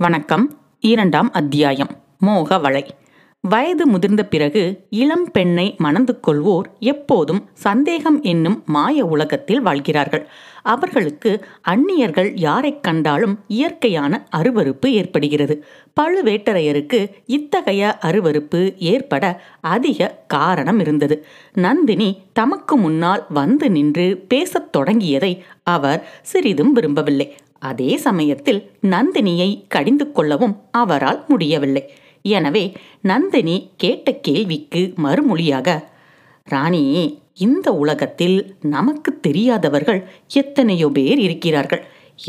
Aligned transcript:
வணக்கம். 0.00 0.58
இரண்டாம் 0.80 1.32
அத்தியாயம். 1.32 1.88
மோக 2.18 2.58
வலை 2.58 2.86
வயது 3.40 3.86
முதிர்ந்த 3.86 4.24
பிறகு 4.24 4.86
இளம் 4.90 5.30
பெண்ணை 5.32 5.74
மணந்து 5.78 6.20
கொள்வோர் 6.26 6.62
எப்போதும் 6.78 7.48
சந்தேகம் 7.52 8.22
என்னும் 8.22 8.62
மாய 8.66 9.04
உலகத்தில் 9.04 9.62
வாழ்கிறார்கள். 9.62 10.28
அவர்களுக்கு 10.62 11.44
அந்நியர்கள் 11.62 12.36
யாரைக் 12.36 12.82
கண்டாலும் 12.82 13.38
இயற்கையான 13.46 14.28
அருவருப்பு 14.36 14.86
ஏற்படுகிறது. 14.86 15.64
பழுவேட்டரையருக்கு 16.00 17.08
இத்தகைய 17.26 17.98
அருவருப்பு 18.04 18.76
ஏற்பட 18.76 19.42
அதிக 19.60 20.24
காரணம் 20.26 20.80
இருந்தது. 20.80 21.26
நந்தினி 21.52 22.20
தமக்கு 22.32 22.76
முன்னால் 22.76 23.26
வந்து 23.28 23.70
நின்று 23.70 24.24
பேசத் 24.28 24.76
தொடங்கியதை 24.76 25.38
அவர் 25.62 26.08
சிறிதும் 26.22 26.72
விரும்பவில்லை. 26.72 27.34
அதே 27.62 27.90
சமயத்தில் 28.06 28.60
நந்தினியை 28.94 29.50
கடிந்து 29.68 30.06
கொள்ளவும் 30.12 30.54
அவரால் 30.82 31.20
முடியவில்லை. 31.28 31.84
எனவே 32.24 32.64
நந்தினி 33.10 33.56
கேட்ட 33.76 34.12
கேள்விக்கு 34.26 34.80
மறுமொழியாக 35.04 35.68
ராணி 36.46 36.82
இந்த 37.46 37.68
உலகத்தில் 37.82 38.38
நமக்கு 38.74 39.10
தெரியாதவர்கள் 39.26 40.00
எத்தனையோ 40.32 40.88
பேர் 40.96 41.18
இருக்கிறார்கள். 41.18 41.82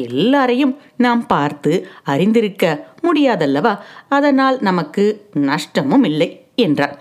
எல்லாரையும் 0.08 0.74
நாம் 0.98 1.24
பார்த்து 1.28 1.72
அறிந்திருக்க 2.04 2.66
முடியாதல்லவா? 3.08 3.74
அதனால் 4.10 4.58
நமக்கு 4.60 5.06
நஷ்டமும் 5.50 6.06
இல்லை 6.12 6.30
என்றார் 6.66 6.96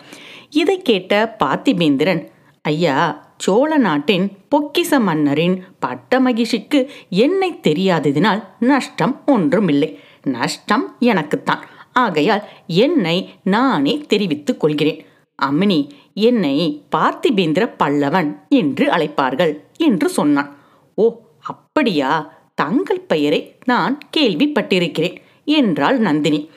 இதை 0.63 0.77
கேட்ட 0.83 1.15
பார்த்திபேந்திரன் 1.43 2.23
ஐயா 2.65 2.97
சோழ 3.41 3.77
நாட்டின் 3.77 4.25
பொக்கிச 4.49 5.01
மன்னரின் 5.01 5.55
பட்ட 5.79 6.21
மகிழ்ச்சிக்கு 6.21 6.81
என்னை 7.11 7.51
தெரியாததினால் 7.63 8.41
நஷ்டம் 8.61 9.15
ஒன்றுமில்லை. 9.27 9.91
நஷ்டம் 10.23 10.85
எனக்குத்தான். 11.01 11.63
ஆகையால் 11.93 12.43
என்னை 12.67 13.17
நானே 13.45 13.95
தெரிவித்துக் 14.09 14.61
கொள்கிறேன். 14.61 15.01
அம்மினி 15.39 15.79
என்னை 16.15 16.57
பார்த்திபேந்திர 16.97 17.65
பல்லவன் 17.79 18.31
என்று 18.49 18.87
அழைப்பார்கள் 18.87 19.55
என்று 19.77 20.09
சொன்னான். 20.09 20.51
ஓ 20.95 21.07
அப்படியா? 21.41 22.11
தங்கள் 22.55 23.01
பெயரை 23.01 23.41
நான் 23.65 23.99
கேள்விப்பட்டிருக்கிறேன் 24.17 25.17
என்றாள் 25.45 25.99
நந்தினி. 25.99 26.51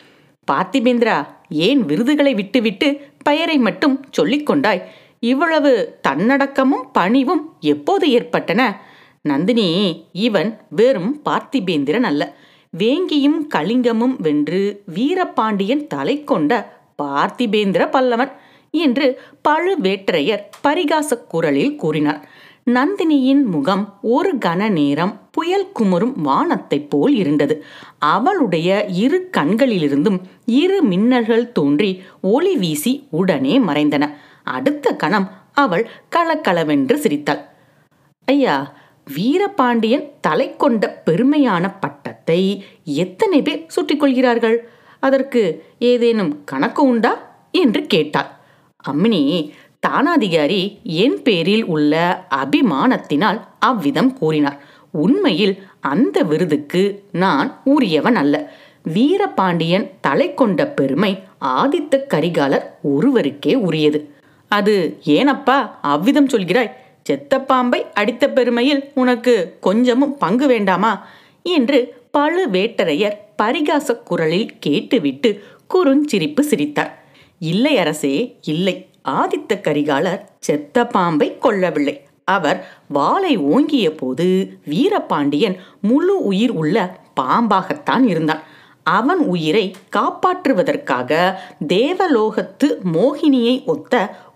பார்த்திபேந்திரா 0.51 1.17
ஏன் 1.49 1.81
விருதுகளை 1.85 2.33
விட்டுவிட்டு 2.33 2.89
பெயரை 3.23 3.57
மட்டும் 3.57 3.95
சொல்லிக்கொண்டாய் 4.17 4.83
இவ்வளவு 5.23 5.99
தன்னடக்கமும் 6.07 6.89
பணிவும் 6.91 7.53
எப்போது 7.59 8.11
ஏற்பட்டன? 8.11 8.81
நந்தினி 9.21 10.03
இவன் 10.11 10.57
வெறும் 10.69 11.21
பார்த்திபேந்திரன் 11.25 12.03
அல்ல. 12.03 12.35
வேங்கியும் 12.77 13.39
கலிங்கமும் 13.55 14.15
வென்று 14.17 14.83
வீரபாண்டியன் 14.85 15.87
தலை 15.87 16.23
கொண்ட 16.23 16.79
பார்த்திபேந்திர 17.03 17.89
பல்லவன் 17.89 18.31
என்று 18.71 19.21
பழுவேட்டரையர் 19.47 20.43
பரிகாச 20.67 21.17
குரலில் 21.27 21.75
கூறினார். 21.75 22.27
நந்தினியின் 22.65 23.43
முகம் 23.43 23.99
ஒரு 24.01 24.35
கன 24.45 24.69
நேரம் 24.69 25.19
புயல் 25.31 25.71
குமுறும் 25.79 26.13
வானத்தைப் 26.15 26.89
போல் 26.89 27.15
இருந்தது. 27.15 27.63
அவளுடைய 27.99 28.85
இரு 28.85 29.29
கண்களிலிருந்தும் 29.37 30.19
இரு 30.45 30.83
மின்னல்கள் 30.87 31.51
தோன்றி 31.51 32.01
ஒளி 32.21 32.57
வீசி 32.57 33.07
உடனே 33.09 33.59
மறைந்தன. 33.59 34.13
அடுத்த 34.43 34.95
கணம் 34.95 35.31
அவள் 35.53 35.89
கலக்கலவென்று 36.15 36.93
சிரித்தாள். 36.93 37.45
ஐயா 38.25 38.73
வீரபாண்டியன் 39.15 40.11
தலை 40.21 40.55
கொண்ட 40.55 41.01
பெருமையான 41.05 41.73
பட்டத்தை 41.79 42.65
எத்தனை 42.83 43.41
பேர் 43.41 43.65
சுட்டிக் 43.67 43.99
கொள்கிறார்கள்? 43.99 44.69
அதற்கு 44.99 45.65
ஏதேனும் 45.79 46.43
கணக்கு 46.43 46.83
உண்டா? 46.83 47.31
என்று 47.51 47.87
கேட்டாள். 47.87 48.27
அம்மினி 48.87 49.51
தானாதிகாரி 49.87 50.81
என் 50.83 51.21
பேரில் 51.21 51.65
உள்ள 51.65 52.25
அபிமானத்தினால் 52.29 53.41
அவ்விதம் 53.59 54.13
கூறினார். 54.13 54.59
உண்மையில் 54.91 55.63
அந்த 55.79 56.21
விருதுக்கு 56.21 57.03
நான் 57.11 57.61
உரியவன் 57.63 58.15
அல்ல. 58.15 58.53
வீரபாண்டியன் 58.83 59.91
தலை 60.01 60.33
கொண்ட 60.33 60.67
பெருமை 60.67 61.23
ஆதித்த 61.41 61.95
கரிகாலர் 61.95 62.63
ஒருவருக்கே 62.81 63.55
உரியது. 63.55 64.12
அது 64.53 64.73
ஏனப்பா 65.05 65.57
அவ்விதம் 65.81 66.29
சொல்கிறாய்? 66.29 66.73
செத்த 67.03 67.39
பாம்பை 67.41 67.79
அடித்த 67.93 68.23
பெருமையில் 68.29 68.83
உனக்கு 68.93 69.33
கொஞ்சமும் 69.61 70.17
பங்கு 70.17 70.45
வேண்டாமா? 70.47 70.93
என்று 71.43 71.79
பழுவேட்டரையர் 72.17 73.17
பரிகாச 73.43 73.95
குரலில் 74.03 74.51
கேட்டுவிட்டு 74.59 75.29
குறுஞ்சிரிப்பு 75.73 76.41
சிரித்தார். 76.41 76.93
இல்லை 77.39 77.73
அரசே 77.77 78.15
இல்லை. 78.45 78.75
ஆதித்த 79.09 79.53
கரிகாலர் 79.61 80.21
செத்த 80.39 80.85
பாம்பை 80.87 81.27
கொள்ளவில்லை 81.37 81.95
அவர் 82.27 82.59
வாளை 82.87 83.33
ஓங்கிய 83.51 83.87
போது 83.95 84.27
வீரபாண்டியன் 84.65 85.57
முழு 85.81 86.15
உயிர் 86.23 86.53
உள்ள 86.61 86.77
பாம்பாகத்தான் 87.19 88.05
இருந்தான். 88.05 88.43
அவன் 88.91 89.21
உயிரை 89.33 89.65
காப்பாற்றுவதற்காக 89.95 91.11
தேவலோகத்து 91.67 92.67
மோகினியை 92.93 93.55
ஒத்த 93.65 93.93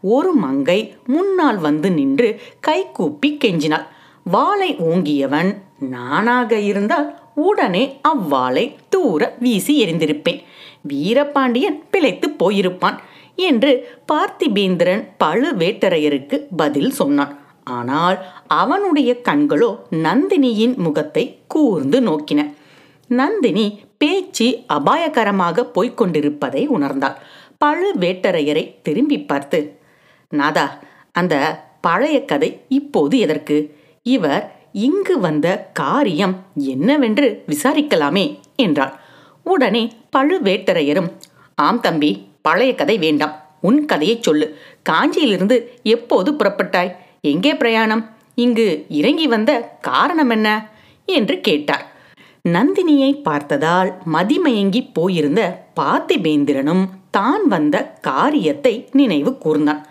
ஒரு 0.07 0.31
மங்கை 0.45 0.79
முன்னால் 1.13 1.57
வந்து 1.57 1.89
நின்று 1.91 2.29
கைகூப்பி 2.59 3.29
கெஞ்சினாள். 3.43 3.87
வாளை 4.25 4.69
ஓங்கியவன் 4.89 5.51
நானாக 5.93 6.59
இருந்தால் 6.69 7.07
உடனே 7.47 7.83
அவ்வாளை 8.11 8.65
தூர 8.89 9.21
வீசி 9.39 9.73
எறிந்திருப்பேன். 9.83 10.39
வீரபாண்டியன் 10.81 11.77
பிழைத்து 11.91 12.27
போயிருப்பான் 12.41 12.97
என்று 13.49 13.71
பார்த்திபேந்திரன் 14.11 15.03
பழுவேட்டரையருக்கு 15.23 16.37
பதில் 16.57 16.91
சொன்னான். 16.91 17.33
ஆனால் 17.77 18.17
அவனுடைய 18.61 19.11
கண்களோ 19.27 19.69
நந்தினியின் 20.05 20.75
முகத்தை 20.77 21.23
கூர்ந்து 21.47 21.99
நோக்கின. 22.01 22.41
நந்தினி 23.09 23.65
பேச்சு 23.97 24.47
அபாயகரமாக 24.67 25.63
போய்க் 25.75 25.97
கொண்டிருப்பதை 25.97 26.63
உணர்ந்தாள். 26.67 27.17
பழுவேட்டரையரை 27.65 28.63
திரும்பி 28.81 29.17
பார்த்து 29.21 29.59
நாதா 30.31 30.79
அந்த 31.11 31.35
பழைய 31.81 32.25
கதை 32.25 32.49
இப்போது 32.69 33.19
எதற்கு? 33.19 33.57
இவர் 34.03 34.55
இங்கு 34.71 35.19
வந்த 35.19 35.47
காரியம் 35.73 36.35
என்னவென்று 36.55 37.43
விசாரிக்கலாமே 37.47 38.25
என்றாள். 38.55 38.93
உடனே 39.43 39.83
பழுவேட்டரையரும் 40.17 41.09
ஆம் 41.55 41.79
தம்பி 41.79 42.11
பழைய 42.41 42.75
கதை 42.75 42.97
வேண்டாம். 42.97 43.35
உன் 43.61 43.85
கதையை 43.85 44.17
சொல்லு. 44.21 44.57
காஞ்சியிலிருந்து 44.89 45.57
எப்போது 45.83 46.31
புறப்பட்டாய்? 46.31 46.95
எங்கே 47.21 47.53
பிரயாணம்? 47.55 48.03
இங்கு 48.35 48.85
இறங்கி 48.89 49.27
வந்த 49.27 49.77
காரணம் 49.81 50.29
என்ன? 50.29 50.69
என்று 51.05 51.41
கேட்டார். 51.41 51.85
நந்தினியை 52.49 53.21
பார்த்ததால் 53.21 53.97
மதிமயங்கி 54.13 54.89
போயிருந்த 54.93 55.41
பார்த்திபேந்திரனும் 55.75 56.85
தான் 57.11 57.47
வந்த 57.47 57.77
காரியத்தை 58.01 58.87
நினைவு 58.91 59.37
கூர்ந்தான். 59.45 59.81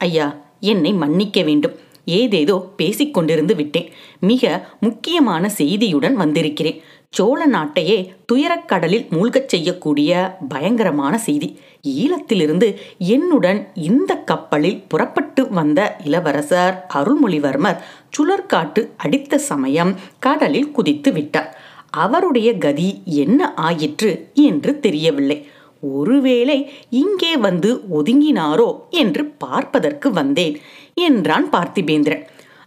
ஐயா 0.00 0.36
என்னை 0.60 0.92
மன்னிக்க 0.92 1.42
வேண்டும். 1.42 1.72
ஏதேதோ 2.04 2.70
பேசிக்கொண்டிருந்து 2.78 3.54
விட்டேன். 3.54 3.88
மிக 4.20 4.68
முக்கியமான 4.80 5.50
செய்தியுடன் 5.58 6.12
வந்திருக்கிறேன். 6.12 6.80
சோழ 7.10 7.46
நாட்டையே 7.46 8.14
துயரக்கடலில் 8.32 9.06
மூழ்கச் 9.10 9.48
செய்யக்கூடிய 9.48 10.36
பயங்கரமான 10.48 11.18
செய்தி. 11.18 11.58
ஈழத்திலிருந்து 11.82 12.74
என்னுடன் 12.98 13.68
இந்த 13.74 14.14
கப்பலில் 14.14 14.82
புறப்பட்டு 14.88 15.48
வந்த 15.50 15.96
இளவரசர் 16.04 16.86
அருள்மொழிவர்மர் 16.94 17.80
சுழற்காட்டு 18.10 18.88
அடித்த 18.96 19.38
சமயம் 19.38 19.94
கடலில் 20.18 20.70
குதித்து 20.70 21.12
விட்டார். 21.12 21.58
அவருடைய 21.90 22.58
கதி 22.58 23.02
என்ன 23.04 23.54
ஆயிற்று 23.54 24.30
என்று 24.34 24.80
தெரியவில்லை. 24.80 25.48
ஒருவேளை 25.92 26.58
இங்கே 26.90 27.36
வந்து 27.36 27.70
ஒதுங்கினாரோ 27.96 28.68
என்று 28.90 29.24
பார்ப்பதற்கு 29.38 30.10
வந்தேன் 30.12 30.56
என்றான் 30.94 31.46
பார்த்திபேந்திரன். 31.50 32.24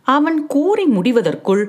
அவன் 0.08 0.40
கூறி 0.48 0.86
முடிவதற்குள் 0.86 1.64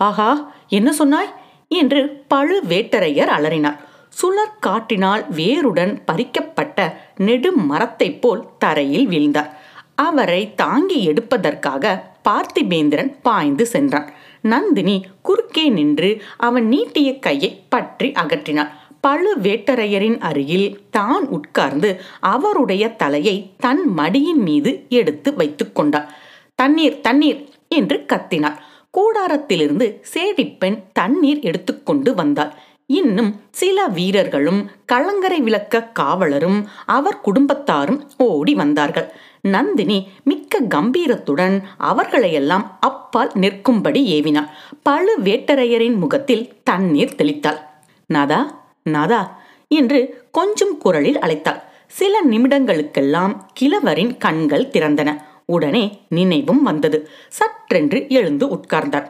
ஆஹா 0.00 0.30
என்ன 0.68 0.92
சொன்னாய்? 0.92 1.32
என்று 1.68 2.00
பழுவேட்டரையர் 2.34 3.32
அலறினார். 3.36 3.78
சுழற் 4.18 4.58
காட்டினால் 4.60 5.22
வேருடன் 5.30 5.92
பறிக்கப்பட்ட 6.06 6.78
நெடும் 7.16 7.60
மரத்தைப் 7.66 8.22
போல் 8.22 8.42
தரையில் 8.58 9.06
வீழ்ந்தார். 9.08 9.50
அவரை 9.94 10.42
தாங்கி 10.54 10.98
எடுப்பதற்காக 11.04 11.92
பார்த்திபேந்திரன் 12.28 13.10
பாய்ந்து 13.22 13.64
சென்றான். 13.66 14.08
நந்தினி 14.42 14.96
குறுக்கே 15.22 15.64
நின்று 15.68 16.10
அவன் 16.36 16.66
நீட்டிய 16.66 17.10
கையை 17.18 17.50
பற்றி 17.68 18.08
அகற்றினாள். 18.22 18.72
பழுவேட்டரையரின் 19.06 20.18
அருகில் 20.18 20.68
தான் 20.90 21.24
உட்கார்ந்து 21.28 22.00
அவருடைய 22.20 22.84
தலையை 22.88 23.36
தன் 23.58 23.84
மடியின் 23.96 24.42
மீது 24.48 24.86
எடுத்து 24.88 25.34
வைத்துக் 25.34 25.74
கொண்டார் 25.74 26.14
தண்ணீர் 26.54 27.00
தண்ணீர் 27.00 27.48
என்று 27.68 28.04
கத்தினாள். 28.08 28.58
கூடாரத்திலிருந்து 28.98 29.86
சேடிப்பெண் 30.14 30.78
தண்ணீர் 30.92 31.40
எடுத்துக்கொண்டு 31.40 32.14
வந்தாள். 32.14 32.52
இன்னும் 32.86 33.40
சில 33.50 33.86
வீரர்களும் 33.86 34.70
கலங்கரை 34.84 35.40
விளக்க 35.40 35.82
காவலரும் 35.82 36.58
அவர் 36.86 37.20
குடும்பத்தாரும் 37.24 38.00
ஓடி 38.16 38.54
வந்தார்கள். 38.54 39.08
நந்தினி 39.40 40.08
மிக்க 40.24 40.60
கம்பீரத்துடன் 40.74 41.56
அவர்களையெல்லாம் 41.76 42.76
அப்பால் 42.80 43.32
நிற்கும்படி 43.34 44.20
ஏவினாள். 44.20 44.50
பழுவேட்டரையரின் 44.88 45.96
முகத்தில் 45.96 46.48
தண்ணீர் 46.62 47.16
தெளித்தாள். 47.16 47.60
நாதா 48.06 48.40
நாதா 48.82 49.40
என்று 49.68 50.24
கொஞ்சம் 50.32 50.78
குரலில் 50.78 51.18
அழைத்தாள். 51.18 51.62
சில 51.86 52.22
நிமிடங்களுக்கெல்லாம் 52.30 53.34
கிழவரின் 53.54 54.16
கண்கள் 54.16 54.66
திறந்தன. 54.66 55.16
உடனே 55.46 56.00
நினைவும் 56.08 56.62
வந்தது. 56.62 57.08
சற்றென்று 57.28 58.08
எழுந்து 58.08 58.46
உட்கார்ந்தார் 58.46 59.06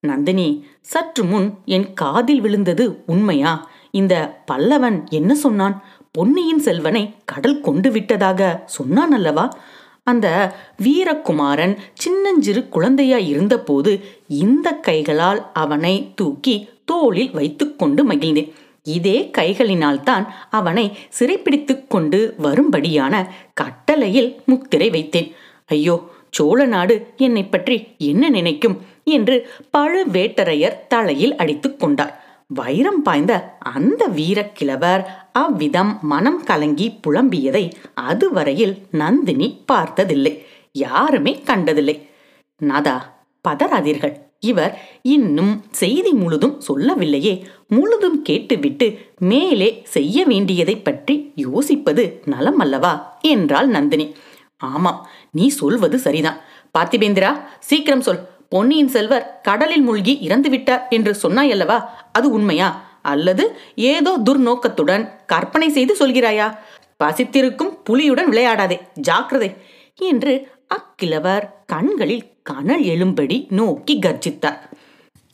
நந்தினி 0.00 0.66
சற்று 0.80 1.24
முன் 1.24 1.54
என் 1.64 1.94
காதில் 1.94 2.40
விழுந்தது 2.40 3.02
உண்மையா? 3.06 3.70
இந்த 3.90 4.42
பல்லவன் 4.52 5.10
என்ன 5.10 5.34
சொன்னான்? 5.34 5.84
பொன்னியின் 6.12 6.58
செல்வனை 6.58 7.14
கடல் 7.24 7.60
கொண்டு 7.60 7.90
விட்டதாக 7.90 8.62
சொன்னான் 8.66 9.12
அல்லவா? 9.12 9.58
அந்த 10.04 10.54
வீரகுமாரன் 10.82 11.76
சின்னஞ்சிறு 11.94 12.68
குழந்தையா 12.68 13.16
இருந்தபோது 13.16 14.04
இந்த 14.28 14.72
கைகளால் 14.72 15.50
அவனை 15.52 16.12
தூக்கி 16.14 16.68
தோளில் 16.84 17.30
வைத்துக்கொண்டு 17.30 18.04
மகிழ்ந்தேன். 18.04 18.52
இதே 18.86 19.30
கைகளினால்தான் 19.38 20.24
அவனை 20.50 20.86
சிறைப்பிடித்து 21.08 21.86
கொண்டு 21.86 22.34
வரும்படியான 22.38 23.14
கட்டளையில் 23.52 24.30
முத்திரை 24.46 24.90
வைத்தேன். 24.90 25.30
ஐயோ 25.66 25.96
சோழ 26.30 26.64
நாடு 26.64 26.94
என்னை 27.16 27.44
பற்றி 27.44 27.76
என்ன 27.98 28.28
நினைக்கும் 28.28 28.76
என்று 29.04 29.36
பழுவேட்டரையர் 29.76 30.80
தலையில் 30.88 31.36
அடித்துக் 31.36 31.80
கொண்டார். 31.80 32.14
வைரம் 32.46 33.02
பாய்ந்த 33.02 33.58
அந்த 33.58 34.02
வீரக்கிழவர் 34.08 35.02
அவ்விதம் 35.32 35.98
மனம் 36.02 36.42
கலங்கி 36.44 36.88
புலம்பியதை 37.06 37.64
அதுவரையில் 37.94 38.76
நந்தினி 38.90 39.48
பார்த்ததில்லை. 39.66 40.34
யாருமே 40.72 41.34
கண்டதில்லை. 41.44 41.96
நாதா 42.60 42.96
பதறாதீர்கள். 43.48 44.14
இவர் 44.40 44.82
இன்னும் 45.02 45.64
செய்தி 45.70 46.10
முழுதும் 46.10 46.60
சொல்லவில்லையே. 46.60 47.46
முழுதும் 47.68 48.22
கேட்டுவிட்டு 48.22 48.98
மேலே 49.18 49.82
செய்ய 49.84 50.24
வேண்டியதை 50.24 50.76
பற்றி 50.76 51.32
யோசிப்பது 51.36 52.20
நலம் 52.24 52.58
அல்லவா? 52.58 53.18
என்றாள் 53.20 53.66
நந்தினி. 53.66 54.14
ஆமாம் 54.56 55.08
நீ 55.30 55.48
சொல்வது 55.48 55.98
சரிதான். 55.98 56.40
பார்த்திபேந்திரா 56.78 57.40
சீக்கிரம் 57.60 58.00
சொல். 58.00 58.28
பொன்னியின் 58.48 58.88
செல்வர் 58.88 59.40
கடலில் 59.42 59.82
மூழ்கி 59.82 60.18
இறந்து 60.18 60.50
விட்டார் 60.50 60.86
என்று 60.90 61.14
சொன்னாயல்லவா 61.22 61.84
அது 62.12 62.30
உண்மையா? 62.30 62.84
அல்லது 63.02 63.56
ஏதோ 63.74 64.18
துர்நோக்கத்துடன் 64.24 65.08
கற்பனை 65.26 65.68
செய்து 65.68 65.96
சொல்கிறாயா? 66.00 66.58
பசித்திருக்கும் 66.96 67.82
புலியுடன் 67.84 68.30
விளையாடாதே 68.30 68.80
ஜாக்கிரதை 68.94 69.54
என்று 69.94 70.48
அக்கிழவர் 70.68 71.62
கண்களில் 71.66 72.24
கனல் 72.42 72.82
எழும்படி 72.82 73.50
நோக்கி 73.50 73.98
கர்ஜித்தார். 73.98 74.58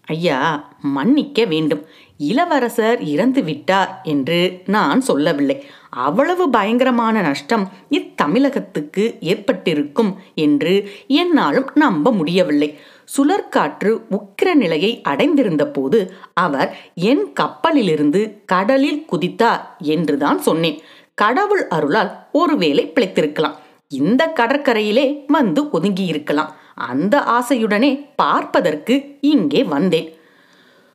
ஐயா 0.06 0.38
மன்னிக்க 0.81 1.44
வேண்டும். 1.44 1.87
இளவரசர் 2.19 3.00
இறந்து 3.02 3.43
விட்டார் 3.43 4.00
என்று 4.02 4.62
நான் 4.67 5.00
சொல்லவில்லை. 5.00 5.64
அவ்வளவு 5.90 6.50
பயங்கரமான 6.50 7.20
நஷ்டம் 7.20 7.69
இத்தமிழகத்துக்கு 7.90 9.05
ஏற்பட்டிருக்கும் 9.20 10.17
என்று 10.34 10.75
என்னாலும் 11.06 11.69
நம்ப 11.75 12.12
முடியவில்லை. 12.12 12.79
சுழற்காற்று 13.17 13.90
உக்கிர 14.11 14.55
நிலையை 14.55 15.00
அடைந்திருந்த 15.02 15.67
போது 15.67 16.14
அவர் 16.34 16.79
என் 16.94 17.32
கப்பலிலிருந்து 17.32 18.43
கடலில் 18.46 19.05
குதித்தார் 19.12 19.61
என்றுதான் 19.79 20.40
சொன்னேன். 20.43 20.79
கடவுள் 21.14 21.69
அருளால் 21.69 22.29
ஒருவேளை 22.32 22.93
பிழைத்திருக்கலாம். 22.94 23.58
இந்த 23.93 24.33
கடற்கரையிலே 24.41 25.25
வந்து 25.29 25.62
ஒதுங்கியிருக்கலாம். 25.62 26.53
அந்த 26.75 27.15
ஆசையுடனே 27.37 27.91
பார்ப்பதற்கு 28.17 28.94
இங்கே 29.21 29.65
வந்தேன். 29.65 30.09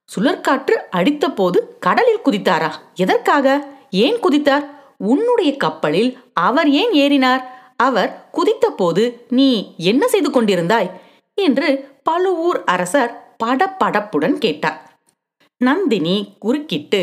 சுழற்காற்று 0.09 0.75
அடித்த 0.89 1.29
போது 1.29 1.77
கடலில் 1.79 2.25
குதித்தாரா? 2.25 2.71
எதற்காக? 2.95 3.67
ஏன் 3.91 4.17
குதித்தார்? 4.23 4.65
உன்னுடைய 4.97 5.57
கப்பலில் 5.57 6.17
அவர் 6.33 6.69
ஏன் 6.69 6.93
ஏறினார்? 7.03 7.43
அவர் 7.77 8.29
குதித்த 8.31 8.69
போது 8.69 9.25
நீ 9.29 9.49
என்ன 9.77 10.07
செய்து 10.07 10.29
கொண்டிருந்தாய்? 10.29 10.89
என்று 11.33 11.69
பழுவூர் 12.03 12.63
அரசர் 12.63 13.13
படப்படப்புடன் 13.43 14.37
கேட்டார். 14.37 14.79
நந்தினி 15.61 16.15
குறுக்கிட்டு 16.39 17.01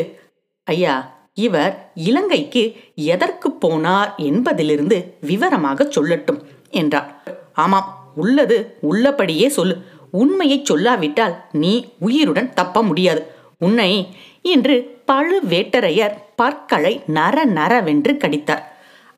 ஐயா 0.65 1.14
இவர் 1.35 1.91
இலங்கைக்கு 1.95 2.77
எதற்கு 2.95 3.51
போனார் 3.61 4.17
என்பதிலிருந்து 4.17 5.15
விவரமாக 5.21 5.85
சொல்லட்டும் 5.85 6.43
என்றார். 6.71 7.23
ஆமாம் 7.53 8.13
உள்ளது 8.15 8.77
உள்ளபடியே 8.81 9.49
சொல்லு 9.49 9.77
உண்மையை 10.11 10.63
சொல்லாவிட்டால் 10.63 11.35
நீ 11.53 11.85
உயிருடன் 11.99 12.55
தப்ப 12.55 12.83
முடியாது. 12.83 13.27
உன்னை 13.59 14.07
என்று 14.43 15.03
பழுவேட்டரையர் 15.13 16.17
பற்களை 16.37 17.03
நர 17.07 17.47
நரவென்று 17.47 18.17
கடித்தார். 18.17 18.63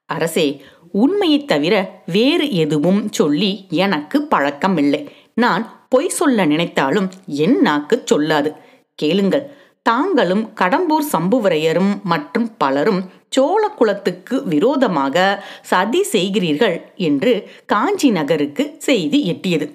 அரசே 0.07 0.63
உண்மையைத் 0.93 1.49
தவிர 1.49 2.03
வேறு 2.07 2.53
எதுவும் 2.53 3.13
சொல்லி 3.13 3.67
எனக்கு 3.71 4.23
பழக்கம் 4.23 4.77
இல்லை 4.77 5.09
நான் 5.35 5.87
பொய் 5.89 6.09
சொல்ல 6.09 6.45
நினைத்தாலும் 6.45 7.11
என் 7.27 7.61
நாக்கு 7.61 8.03
சொல்லாது. 8.05 8.53
கேளுங்கள் 8.95 9.51
தாங்களும் 9.89 10.45
கடம்பூர் 10.61 11.07
சம்புவரையரும் 11.13 11.93
மற்றும் 12.03 12.49
பலரும் 12.57 13.01
சோழ 13.29 13.63
குலத்துக்கு 13.69 14.37
விரோதமாக 14.45 15.17
சதி 15.63 16.01
செய்கிறீர்கள் 16.13 16.77
என்று 17.09 17.33
காஞ்சி 17.67 18.09
நகருக்கு 18.11 18.65
செய்தி 18.79 19.19
எட்டியது. 19.33 19.67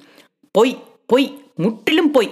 பொய் 0.56 0.74
பொய் 1.06 1.28
முற்றிலும் 1.56 2.12
பொய். 2.12 2.32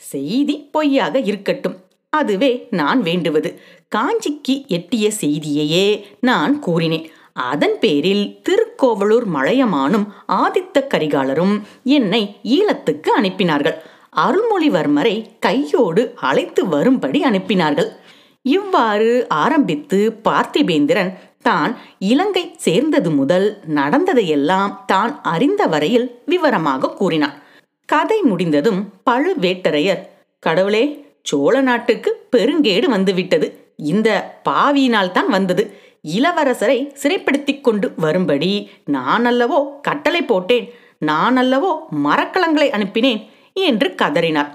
செய்தி 0.00 0.54
பொய்யாக 0.74 1.18
இருக்கட்டும். 1.30 1.76
அதுவே 2.12 2.50
நான் 2.70 3.00
வேண்டுவது. 3.02 3.50
காஞ்சிக்கு 3.96 4.54
எட்டிய 4.76 5.06
செய்தியையே 5.20 5.86
நான் 6.20 6.54
கூறினேன். 6.58 7.06
அதன் 7.46 7.76
பேரில் 7.80 8.24
திருக்கோவலூர் 8.42 9.26
மலையமானும் 9.34 10.06
ஆதித்த 10.32 10.78
கரிகாலரும் 10.94 11.56
என்னை 11.96 12.22
ஈழத்துக்கு 12.56 13.10
அனுப்பினார்கள். 13.18 13.78
அருள்மொழிவர்மரை 14.24 15.14
கையோடு 15.46 16.02
அழைத்து 16.28 16.62
வரும்படி 16.74 17.20
அனுப்பினார்கள். 17.28 17.90
இவ்வாறு 18.44 19.10
ஆரம்பித்து 19.44 19.98
பார்த்திபேந்திரன் 20.26 21.10
தான் 21.48 21.72
இலங்கை 22.10 22.44
சேர்ந்தது 22.66 23.10
முதல் 23.20 23.46
நடந்ததையெல்லாம் 23.78 24.72
தான் 24.92 25.12
அறிந்த 25.32 25.62
வரையில் 25.72 26.06
விவரமாக 26.32 26.92
கூறினான். 27.00 27.36
கதை 27.88 28.18
முடிந்ததும் 28.30 28.80
பழுவேட்டரையர் 29.08 30.02
கடவுளே 30.42 30.84
சோழ 31.30 31.54
நாட்டுக்கு 31.68 32.10
பெருங்கேடு 32.34 32.86
வந்துவிட்டது. 32.94 33.46
இந்த 33.92 34.08
பாவியினால் 34.48 35.14
தான் 35.16 35.30
வந்தது. 35.36 35.64
இளவரசரை 36.16 36.78
சிறைப்படுத்திக் 37.02 37.64
கொண்டு 37.66 37.86
வரும்படி 38.04 38.50
நான் 38.96 39.26
அல்லவோ 39.30 39.60
கட்டளை 39.88 40.22
போட்டேன். 40.22 40.66
நான் 41.10 41.36
அல்லவோ 41.42 41.72
மரக்கலங்களை 42.04 42.68
அனுப்பினேன். 42.76 43.22
என்று 43.56 43.94
கதறினார். 44.02 44.52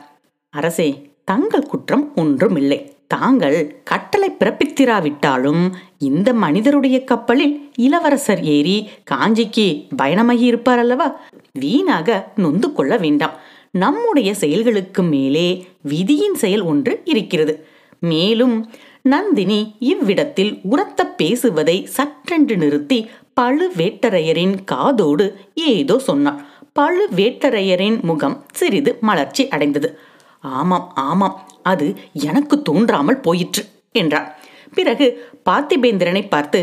அரசே 0.49 1.11
தங்கள் 1.25 1.65
குற்றம் 1.65 2.15
ஒன்றுமில்லை. 2.15 2.79
தாங்கள் 3.07 3.81
கட்டளை 3.83 4.29
பிறப்பித்திராவிட்டாலும் 4.31 5.71
இந்த 5.97 6.33
மனிதருடைய 6.33 7.03
கப்பலில் 7.03 7.71
இளவரசர் 7.75 8.43
ஏறி 8.43 8.89
காஞ்சிக்கு 9.11 9.87
பயணமாகி 9.95 10.45
இருப்பார் 10.45 10.79
அல்லவா? 10.79 11.19
வீணாக 11.59 12.31
நொந்து 12.35 12.73
கொள்ள 12.73 12.97
வேண்டாம். 12.97 13.35
நம்முடைய 13.71 14.33
செயல்களுக்கு 14.33 15.03
மேலே 15.03 15.65
விதியின் 15.81 16.35
செயல் 16.35 16.61
ஒன்று 16.61 17.01
இருக்கிறது. 17.03 17.67
மேலும் 17.99 18.69
நந்தினி 19.01 19.75
இவ்விடத்தில் 19.79 20.59
உரத்த 20.63 21.07
பேசுவதை 21.07 21.89
சற்றென்று 21.97 22.55
நிறுத்தி 22.55 23.09
பழுவேட்டரையரின் 23.41 24.55
காதோடு 24.63 25.37
ஏதோ 25.53 25.99
சொன்னாள். 25.99 26.45
பழுவேட்டரையரின் 26.79 28.01
முகம் 28.01 28.45
சிறிது 28.53 28.97
மலர்ச்சி 29.01 29.47
அடைந்தது. 29.47 29.99
ஆமாம் 30.41 30.91
ஆமாம் 30.95 31.35
அது 31.63 31.87
எனக்கு 32.13 32.61
தோன்றாமல் 32.61 33.19
போயிற்று 33.19 33.63
என்றார் 33.91 34.39
பிறகு 34.73 35.07
பார்த்திபேந்திரனை 35.49 36.23
பார்த்து 36.29 36.59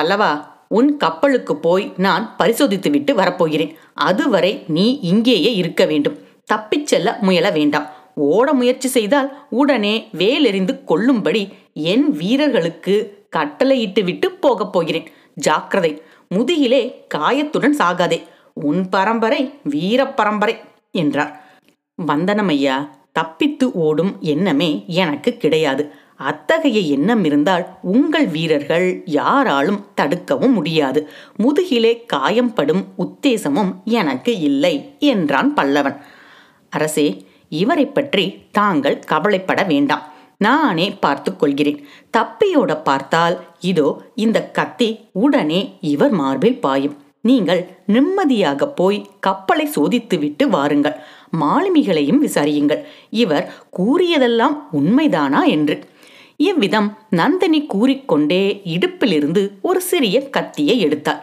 பல்லவா 0.00 0.30
உன் 0.68 0.96
கப்பலுக்கு 0.96 1.56
போய் 1.56 1.92
நான் 1.96 2.34
பரிசோதித்துவிட்டு 2.38 3.12
வரப்போகிறேன். 3.12 3.74
அதுவரை 3.94 4.64
நீ 4.68 4.98
இங்கேயே 5.00 5.54
இருக்க 5.54 5.84
வேண்டும். 5.84 6.18
தப்பிச் 6.44 6.86
செல்ல 6.86 7.18
முயல 7.20 7.50
வேண்டாம். 7.52 7.90
ஓட 8.14 8.52
முயற்சி 8.52 8.88
செய்தால் 8.88 9.28
உடனே 9.50 10.08
வேலெறிந்து 10.18 10.84
கொள்ளும்படி 10.84 11.42
என் 11.74 12.06
வீரர்களுக்கு 12.10 12.94
கட்டளையிட்டு 13.30 14.04
விட்டு 14.04 14.30
போகப் 14.30 14.72
போகிறேன். 14.72 15.10
ஜாக்கிரதை 15.34 16.02
முதுகிலே 16.28 17.06
காயத்துடன் 17.14 17.78
சாகாதே. 17.78 18.18
உன் 18.54 18.88
பரம்பரை 18.88 19.52
வீர 19.62 20.06
பரம்பரை 20.06 20.56
என்றார். 20.90 21.42
வந்தனம் 21.94 22.48
ஐயா 22.48 22.90
தப்பித்து 23.12 23.72
ஓடும் 23.72 24.20
எண்ணமே 24.20 24.84
எனக்கு 24.86 25.36
கிடையாது. 25.36 25.90
அத்தகைய 26.16 26.80
எண்ணம் 26.80 27.24
இருந்தால் 27.24 27.66
உங்கள் 27.82 28.26
வீரர்கள் 28.26 29.02
யாராலும் 29.04 29.84
தடுக்கவும் 30.00 30.52
முடியாது. 30.52 31.08
முதுகிலே 31.36 32.04
காயம்படும் 32.12 32.84
உத்தேசமும் 32.98 33.72
எனக்கு 33.84 34.38
இல்லை 34.38 34.96
என்றான் 34.98 35.54
பல்லவன். 35.54 35.98
அரசே 36.68 37.26
இவரை 37.48 37.86
பற்றி 37.86 38.46
தாங்கள் 38.50 38.98
கவலைப்பட 38.98 39.62
வேண்டாம். 39.62 40.02
நானே 40.36 40.90
பார்த்து 40.90 41.36
கொள்கிறேன். 41.36 41.84
தப்பியோட 42.16 42.82
பார்த்தால் 42.82 43.40
இதோ 43.60 44.02
இந்த 44.14 44.38
கத்தி 44.50 44.98
உடனே 45.12 45.78
இவர் 45.80 46.10
மார்பில் 46.10 46.60
பாயும். 46.60 47.01
நீங்கள் 47.22 47.68
நிம்மதியாக 47.86 48.68
போய் 48.68 49.06
கப்பலை 49.20 49.68
சோதித்துவிட்டு 49.76 50.46
வாருங்கள். 50.46 50.96
மாலுமிகளையும் 51.40 52.22
விசாரியுங்கள். 52.26 52.82
இவர் 53.10 53.52
கூறியதெல்லாம் 53.78 54.56
உண்மைதானா 54.72 55.44
என்று. 55.46 55.84
இவ்விதம் 56.36 56.98
நந்தினி 57.10 57.66
கூறிக்கொண்டே 57.66 58.60
இடுப்பிலிருந்து 58.64 59.50
ஒரு 59.62 59.80
சிறிய 59.80 60.28
கத்தியை 60.28 60.86
எடுத்தாள். 60.86 61.20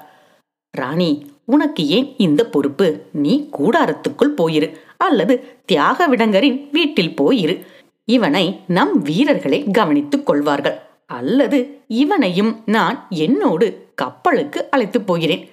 ராணி 0.72 1.32
உனக்கு 1.46 1.88
ஏன் 1.88 2.14
இந்த 2.18 2.46
பொறுப்பு? 2.46 3.02
நீ 3.12 3.50
கூடாரத்துக்குள் 3.60 4.36
போயிரு. 4.38 4.76
அல்லது 4.98 5.58
தியாக 5.66 6.08
விடங்கரின் 6.08 6.70
வீட்டில் 6.72 7.14
போயிரு. 7.22 7.66
இவனை 8.06 8.60
நம் 8.68 9.02
வீரர்களை 9.02 9.64
கவனித்துக் 9.72 10.26
கொள்வார்கள். 10.26 10.80
அல்லது 11.08 11.82
இவனையும் 11.88 12.62
நான் 12.66 13.08
என்னோடு 13.10 13.88
கப்பலுக்கு 13.96 14.70
அழைத்துப் 14.70 15.08
போகிறேன். 15.08 15.50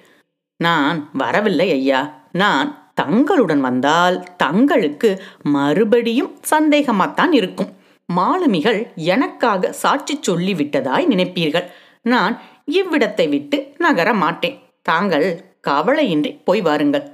நான் 0.57 1.09
வரவில்லை 1.13 1.71
ஐயா. 1.71 2.01
நான் 2.31 2.69
தங்களுடன் 2.93 3.61
வந்தால் 3.61 4.23
தங்களுக்கு 4.37 5.09
மறுபடியும் 5.55 6.31
சந்தேகமாகத்தான் 6.49 7.33
இருக்கும். 7.33 7.71
மாலுமிகள் 8.09 8.79
எனக்காக 8.95 9.71
சாட்சி 9.71 10.19
சொல்லிவிட்டதாய் 10.27 11.11
நினைப்பீர்கள். 11.13 11.67
நான் 12.01 12.39
இவ்விடத்தை 12.71 13.29
விட்டு 13.29 13.57
நகர 13.77 14.13
மாட்டேன். 14.13 14.57
தாங்கள் 14.81 15.27
கவலையின்றி 15.67 16.41
போய் 16.43 16.61
வாருங்கள். 16.61 17.05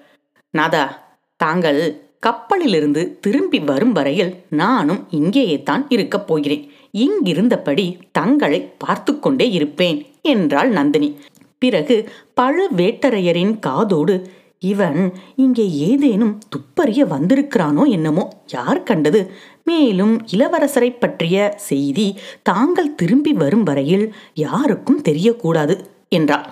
நாதா 0.54 0.84
தாங்கள் 1.36 1.82
கப்பலிலிருந்து 2.20 3.02
திரும்பி 3.20 3.60
வரும் 3.60 3.92
வரையில் 3.92 4.32
நானும் 4.50 5.08
இங்கேயே 5.10 5.64
தான் 5.64 5.86
இருக்கப் 5.90 6.28
போகிறேன். 6.28 6.72
இங்கிருந்தபடி 6.98 7.86
தங்களை 8.12 8.60
பார்த்து 8.78 9.20
கொண்டே 9.20 9.50
இருப்பேன் 9.50 10.00
என்றாள் 10.22 10.70
நந்தினி. 10.70 11.10
பிறகு 11.64 11.98
பழுவேட்டரையரின் 12.40 13.54
காதோடு 13.60 14.16
இவன் 14.72 15.00
இங்கே 15.36 15.66
ஏதேனும் 15.88 16.36
துப்பறிய 16.54 17.02
வந்திருக்கிறானோ 17.14 17.84
என்னமோ? 17.96 18.24
யார் 18.48 18.80
கண்டது? 18.84 19.22
மேலும் 19.64 20.14
இளவரசரை 20.34 20.90
பற்றிய 21.00 21.38
செய்தி 21.70 22.08
தாங்கள் 22.50 22.96
திரும்பி 22.96 23.34
வரும் 23.34 23.66
வரையில் 23.70 24.06
யாருக்கும் 24.44 25.04
தெரியக்கூடாது 25.10 25.76
என்றார். 26.10 26.48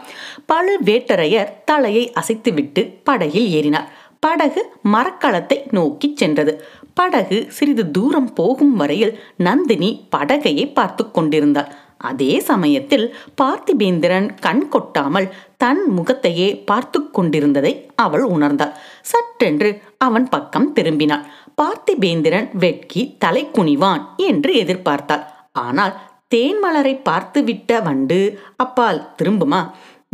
பழுவேட்டரையர் 0.51 1.55
தலையை 1.65 2.03
அசைத்துவிட்டு 2.21 2.83
படகில் 3.03 3.49
ஏறினார். 3.57 3.89
படகு 4.23 4.61
மரக்களத்தை 4.93 5.57
நோக்கி 5.71 6.07
சென்றது. 6.15 6.53
படகு 6.93 7.37
சிறிது 7.57 7.83
தூரம் 7.91 8.31
போகும் 8.33 8.73
வரையில் 8.75 9.13
நந்தினி 9.47 9.89
படகையை 10.15 10.65
பார்த்து 10.73 11.03
கொண்டிருந்தாள். 11.11 11.71
அதே 12.09 12.33
சமயத்தில் 12.49 13.05
பார்த்திபேந்திரன் 13.41 14.27
கண் 14.39 14.63
கொட்டாமல் 14.69 15.27
தன் 15.57 15.81
முகத்தையே 15.89 16.49
பார்த்து 16.69 16.99
கொண்டிருந்ததை 17.09 17.73
அவள் 17.95 18.25
உணர்ந்தாள். 18.35 18.75
சற்றென்று 19.11 19.69
அவன் 19.97 20.27
பக்கம் 20.29 20.69
திரும்பினாள். 20.73 21.25
பார்த்திபேந்திரன் 21.61 22.47
வெட்கி 22.63 23.03
தலை 23.17 23.43
குனிவான் 23.57 24.03
என்று 24.29 24.53
எதிர்பார்த்தாள். 24.63 25.25
ஆனால் 25.65 25.95
தேன்மலரை 26.35 26.93
பார்த்துவிட்ட 27.09 27.81
வண்டு 27.83 28.19
அப்பால் 28.55 29.01
திரும்புமா 29.17 29.61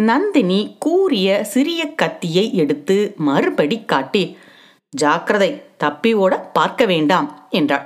நந்தினி 0.02 0.62
கூறிய 0.80 1.28
சிறிய 1.54 1.82
கத்தியை 2.02 2.46
எடுத்து 2.54 2.98
மறுபடி 3.28 3.78
காட்டி 3.86 4.24
ஜாக்கிரதை 4.94 5.52
தப்பி 5.78 6.12
ஓட 6.16 6.34
பார்க்க 6.58 6.86
வேண்டாம் 6.86 7.28
என்றாள். 7.50 7.86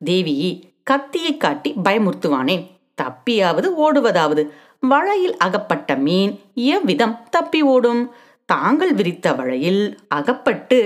தேவி 0.00 0.34
கத்தியை 0.82 1.32
காட்டி 1.36 1.70
பயமுறுத்துவானேன். 1.84 2.64
தப்பியாவது 3.02 3.68
ஓடுவதாவது. 3.76 4.42
வலையில் 4.80 5.36
அகப்பட்ட 5.36 5.96
மீன் 5.96 6.32
எவ்விதம் 6.54 7.16
தப்பி 7.30 7.62
ஓடும். 7.62 8.02
தாங்கள் 8.44 8.92
விரித்த 8.94 9.32
வழையில் 9.32 9.98
அகப்பட்டு 10.08 10.78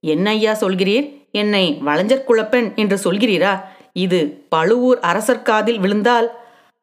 என்னையா 0.00 0.52
சொல்கிறீர்? 0.52 1.06
என்னை 1.32 1.78
வளைஞ்சர் 1.86 2.26
குழப்பன் 2.28 2.68
என்று 2.74 2.96
சொல்கிறீரா? 3.04 3.60
இது 3.92 4.44
பழுவூர் 4.48 5.00
அரசர் 5.00 5.46
காதில் 5.48 5.78
விழுந்தால்? 5.78 6.28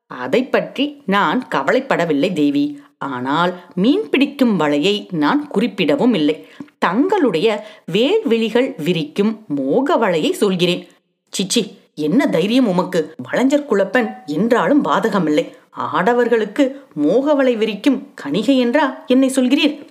அதை 0.07 0.41
பற்றி 0.45 1.03
நான் 1.05 1.47
கவலைப்படவில்லை 1.55 2.33
தேவி. 2.33 2.65
ஆனால் 2.97 3.51
மீன் 3.75 4.09
பிடிக்கும் 4.09 4.59
வலையை 4.59 4.95
நான் 5.13 5.41
குறிப்பிடவும் 5.55 6.13
இல்லை. 6.13 6.47
தங்களுடைய 6.77 7.47
வேல்விழிகள் 7.91 8.69
விரிக்கும் 8.83 9.31
மோக 9.47 9.95
வலையை 9.95 10.31
சொல்கிறேன். 10.31 10.87
சிச்சி 11.33 11.63
என்ன 11.95 12.27
தைரியம் 12.27 12.67
உமக்கு? 12.67 13.15
வளைஞ்சர் 13.31 13.65
குழப்பன் 13.65 14.13
என்றாலும் 14.25 14.85
பாதகமில்லை 14.85 15.51
ஆடவர்களுக்கு 15.93 16.75
மோகவலை 17.03 17.57
விரிக்கும் 17.57 18.07
கணிகை 18.21 18.57
என்றா 18.57 19.03
என்னை 19.07 19.31
சொல்கிறீர்? 19.35 19.85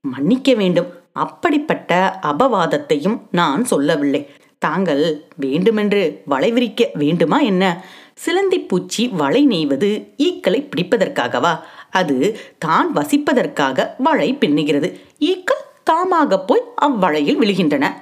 மன்னிக்க 0.00 0.54
வேண்டும். 0.54 0.86
அப்படிப்பட்ட 1.12 2.18
அபவாதத்தையும் 2.22 3.20
நான் 3.30 3.64
சொல்லவில்லை. 3.64 4.30
தாங்கள் 4.58 5.28
வேண்டுமென்று 5.36 6.22
வலை 6.26 6.52
விரிக்க 6.52 6.90
வேண்டுமா 6.94 7.40
என்ன? 7.40 7.84
சிலந்தி 8.14 8.58
பூச்சி 8.58 9.08
வலை 9.08 9.46
நெய்வது 9.46 10.08
ஈக்களை 10.16 10.68
பிடிப்பதற்காகவா? 10.70 11.60
அது 11.90 12.38
தான் 12.58 12.94
வசிப்பதற்காக 12.94 13.94
வலை 13.98 14.36
பின்னுகிறது. 14.40 14.98
ஈக்கள் 15.18 15.64
தாமாக 15.90 16.38
போய் 16.46 16.62
அவ்வளையில் 16.74 17.38
விழுகின்றன. 17.38 17.92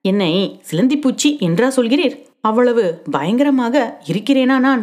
என்னை 0.00 0.58
சிலந்தி 0.62 0.98
பூச்சி 0.98 1.36
என்றா 1.40 1.68
சொல்கிறீர்? 1.68 2.28
அவ்வளவு 2.40 3.02
பயங்கரமாக 3.10 4.00
இருக்கிறேனா 4.12 4.58
நான்? 4.58 4.82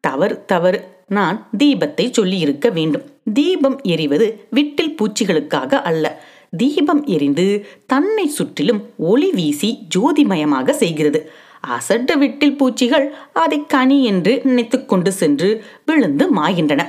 தவறு 0.00 0.44
தவறு. 0.44 0.78
நான் 1.08 1.48
தீபத்தை 1.58 2.10
சொல்லி 2.10 2.38
இருக்க 2.38 2.70
வேண்டும். 2.70 3.04
தீபம் 3.32 3.80
எரிவது 3.82 4.26
விட்டில் 4.50 4.94
பூச்சிகளுக்காக 4.98 5.72
அல்ல. 5.82 6.22
தீபம் 6.56 7.04
எரிந்து 7.06 7.66
தன்னை 7.86 8.26
சுற்றிலும் 8.26 8.80
ஒளி 8.96 9.30
வீசி 9.30 9.86
ஜோதிமயமாக 9.94 10.70
செய்கிறது. 10.70 11.30
அசட்ட 11.66 12.16
விட்டில் 12.18 12.56
பூச்சிகள் 12.56 13.14
அதை 13.32 13.66
கனி 13.66 14.04
என்று 14.04 14.40
நினைத்து 14.44 14.84
கொண்டு 14.84 15.12
சென்று 15.12 15.64
விழுந்து 15.86 16.34
மாகின்றன 16.34 16.82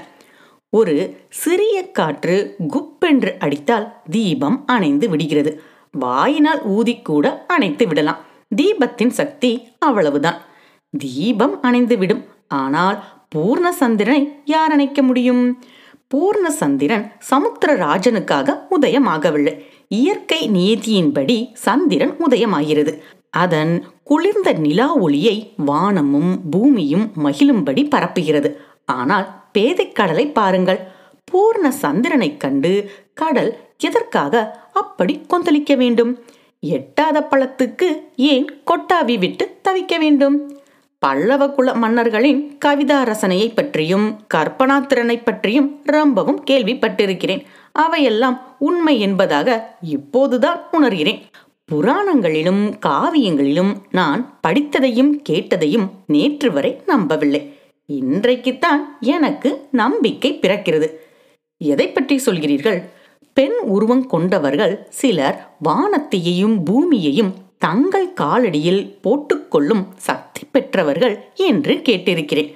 ஒரு 0.69 0.95
சிறிய 1.29 1.91
காற்று 1.91 2.55
குப்பென்று 2.73 3.37
அடித்தால் 3.39 3.93
தீபம் 4.11 4.63
அணைந்து 4.65 5.09
விடுகிறது. 5.09 5.61
வாயினால் 5.91 6.61
ஊதிக்கூட 6.69 7.25
அணைத்து 7.47 7.87
விடலாம். 7.87 8.25
தீபத்தின் 8.55 9.09
சக்தி 9.09 9.67
அவ்வளவுதான். 9.79 10.41
தீபம் 10.97 11.59
அணைந்துவிடும். 11.63 12.23
ஆனால் 12.47 13.03
பூர்ண 13.35 13.69
சந்திரனை 13.69 14.31
யார் 14.45 14.71
அணைக்க 14.71 15.01
முடியும்? 15.01 15.59
பூர்ண 16.15 16.47
சந்திரன் 16.47 17.11
சமுத்திரராஜனுக்காக 17.29 18.59
உதயமாகவில்லை. 18.79 19.65
இயற்கை 19.87 20.49
நீதியின்படி 20.49 21.49
சந்திரன் 21.53 22.15
உதயமாகிறது. 22.29 22.99
அதன் 23.29 23.85
குளிர்ந்த 24.03 24.53
நிலா 24.53 24.95
ஒளியை 24.95 25.53
வானமும் 25.57 26.49
பூமியும் 26.49 27.11
மகிழும்படி 27.23 27.87
பரப்புகிறது. 27.95 28.53
ஆனால் 28.85 29.27
பேதைக்கடலை 29.53 30.31
பாருங்கள். 30.31 30.87
பூர்ண 31.31 31.67
சந்திரனைக் 31.67 32.39
கண்டு 32.39 32.91
கடல் 33.13 33.59
எதற்காக 33.77 34.65
அப்படி 34.73 35.25
கொந்தளிக்க 35.29 35.77
வேண்டும்? 35.77 36.23
எட்டாத 36.59 37.27
பழத்துக்கு 37.31 37.87
ஏன் 38.15 38.63
கொட்டாவி 38.65 39.19
விட்டு 39.19 39.57
தவிக்க 39.63 39.97
வேண்டும்? 39.99 40.59
பல்லவ 40.99 41.49
குல 41.49 41.73
மன்னர்களின் 41.73 42.57
கவிதா 42.65 43.03
ரசனையை 43.03 43.51
பற்றியும் 43.55 44.19
கற்பனா 44.33 44.85
திறனை 44.85 45.17
பற்றியும் 45.17 45.81
ரொம்பவும் 45.85 46.43
கேள்விப்பட்டிருக்கிறேன். 46.49 47.43
அவையெல்லாம் 47.71 48.55
உண்மை 48.59 48.99
என்பதாக 48.99 49.77
இப்போதுதான் 49.81 50.61
உணர்கிறேன். 50.71 51.21
புராணங்களிலும் 51.71 52.73
காவியங்களிலும் 52.85 53.73
நான் 53.91 54.39
படித்ததையும் 54.47 55.21
கேட்டதையும் 55.29 55.89
நேற்று 56.07 56.51
வரை 56.51 56.81
நம்பவில்லை. 56.85 57.57
இன்றைக்குத்தான் 57.85 58.97
எனக்கு 58.99 59.67
நம்பிக்கை 59.71 60.39
பிறக்கிறது. 60.41 60.89
எதை 61.57 61.91
பற்றி 61.91 62.21
சொல்கிறீர்கள்? 62.25 62.83
பெண் 63.37 63.57
உருவம் 63.73 64.05
கொண்டவர்கள் 64.07 64.73
சிலர் 64.89 65.37
வானத்தையையும் 65.65 66.55
பூமியையும் 66.67 67.31
தங்கள் 67.57 68.07
காலடியில் 68.21 68.83
போட்டுக்கொள்ளும் 69.03 69.83
சக்தி 69.97 70.41
பெற்றவர்கள் 70.51 71.15
என்று 71.49 71.73
கேட்டிருக்கிறேன். 71.87 72.49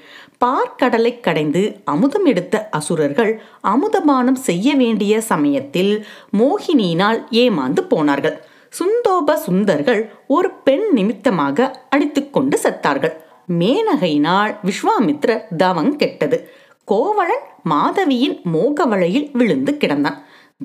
பார்க்கடலை 0.45 1.11
கடைந்து 1.19 1.61
அமுதம் 1.83 2.25
எடுத்த 2.25 2.55
அசுரர்கள் 2.69 3.31
அமுதபானம் 3.73 4.39
செய்ய 4.47 4.73
வேண்டிய 4.75 5.21
சமயத்தில் 5.21 5.93
மோகினியினால் 6.37 7.19
ஏமாந்து 7.43 7.83
போனார்கள். 7.93 8.37
சுந்தோப 8.73 9.37
சுந்தர்கள் 9.45 10.01
ஒரு 10.27 10.51
பெண் 10.65 10.87
நிமித்தமாக 10.91 11.69
அடித்துக்கொண்டு 11.89 12.57
செத்தார்கள். 12.63 13.15
மேனகையினால் 13.59 14.53
விஸ்வாமித்ரர் 14.67 15.45
தவங் 15.63 15.93
கெட்டது. 15.95 16.39
கோவலன் 16.87 17.45
மாதவியின் 17.63 18.37
மோகவழையில் 18.53 19.29
விழுந்து 19.33 19.71
கிடந்தான். 19.79 20.19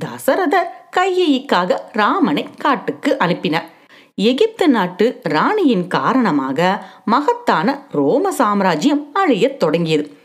தசரதர் 0.05 0.71
கையைக்காக 0.91 1.91
ராமனை 1.93 2.49
காட்டுக்கு 2.59 3.19
அனுப்பினார். 3.19 3.71
எகிப்து 4.15 4.69
நாட்டு 4.69 5.21
ராணியின் 5.23 5.87
காரணமாக 5.87 6.87
மகத்தான 7.05 7.87
ரோம 7.93 8.33
சாம்ராஜ்யம் 8.33 9.13
அழியத் 9.13 9.57
தொடங்கியது. 9.57 10.17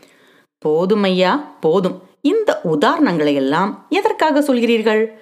போதும் 0.58 1.02
ஐயா 1.02 1.56
போதும். 1.60 2.02
இந்த 2.20 2.60
உதாரணங்களை 2.64 3.34
எல்லாம் 3.34 3.86
எதற்காக 3.88 4.40
சொல்கிறீர்கள்? 4.40 5.12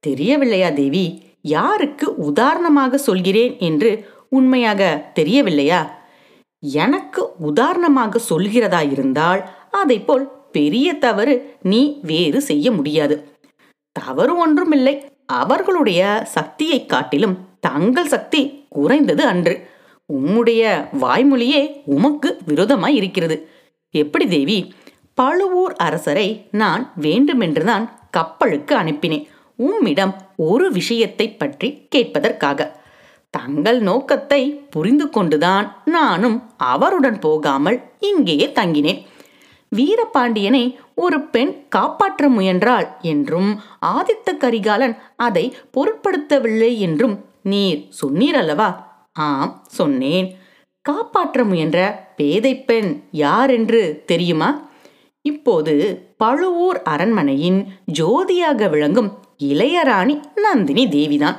தெரியவில்லையா 0.00 0.70
தேவி? 0.70 1.22
யாருக்கு 1.40 2.14
உதாரணமாக 2.14 2.98
சொல்கிறேன் 2.98 3.58
என்று 3.58 4.08
உண்மையாக 4.28 5.10
தெரியவில்லையா? 5.14 6.00
எனக்கு 6.60 7.32
உதாரணமாக 7.38 8.20
சொல்கிறதா 8.30 8.90
இருந்தால் 8.90 9.50
அதை 9.70 10.00
போல் 10.00 10.30
பெரிய 10.52 10.94
தவறு 10.94 11.56
நீ 11.62 11.98
வேறு 12.02 12.40
செய்ய 12.40 12.70
முடியாது. 12.70 13.31
தவறு 13.92 14.34
ஒன்றுமில்லை. 14.36 14.94
அவர்களுடைய 15.26 16.22
சக்தியை 16.26 16.86
காட்டிலும் 16.86 17.36
தங்கள் 17.60 18.06
சக்தி 18.06 18.66
குறைந்தது 18.68 19.24
அன்று. 19.24 19.54
உம்முடைய 20.08 20.62
வாய்மொழியே 21.00 21.62
உமக்கு 21.84 22.30
விரோதமாய் 22.46 22.96
இருக்கிறது. 22.96 23.36
எப்படி 23.94 24.26
தேவி 24.26 24.58
பழுவூர் 25.14 25.74
அரசரை 25.76 26.28
நான் 26.50 26.92
வேண்டுமென்றுதான் 26.96 27.84
கப்பலுக்கு 28.10 28.74
அனுப்பினேன். 28.76 29.26
உம்மிடம் 29.58 30.14
ஒரு 30.36 30.66
விஷயத்தை 30.72 31.26
பற்றி 31.32 31.88
கேட்பதற்காக. 31.94 32.60
தங்கள் 33.30 33.78
நோக்கத்தை 33.80 34.40
புரிந்து 34.70 35.06
கொண்டுதான் 35.10 35.66
நானும் 35.84 36.38
அவருடன் 36.56 37.18
போகாமல் 37.18 37.78
இங்கேயே 37.98 38.46
தங்கினேன். 38.54 39.00
வீரபாண்டியனை 39.76 40.76
ஒரு 40.94 41.20
பெண் 41.20 41.68
காப்பாற்ற 41.68 42.28
முயன்றாள் 42.28 42.88
என்றும் 43.00 43.60
ஆதித்த 43.86 44.36
கரிகாலன் 44.36 44.96
அதை 45.16 45.56
பொருட்படுத்தவில்லை 45.76 46.78
என்றும் 46.78 47.24
நீர் 47.42 47.88
சொன்னீர் 48.02 48.38
அல்லவா? 48.42 48.68
ஆம் 49.12 49.64
சொன்னேன். 49.68 50.36
காப்பாற்ற 50.80 51.44
முயன்ற 51.44 51.78
பேதை 52.16 52.64
பெண் 52.64 53.02
யார் 53.10 53.50
என்று 53.50 54.02
தெரியுமா? 54.06 54.70
இப்போது 55.22 55.74
பழுவூர் 56.16 56.82
அரண்மனையின் 56.82 57.66
ஜோதியாக 57.92 58.68
விளங்கும் 58.68 59.18
இளையராணி 59.38 60.20
நந்தினி 60.34 60.88
தேவிதான். 60.88 61.36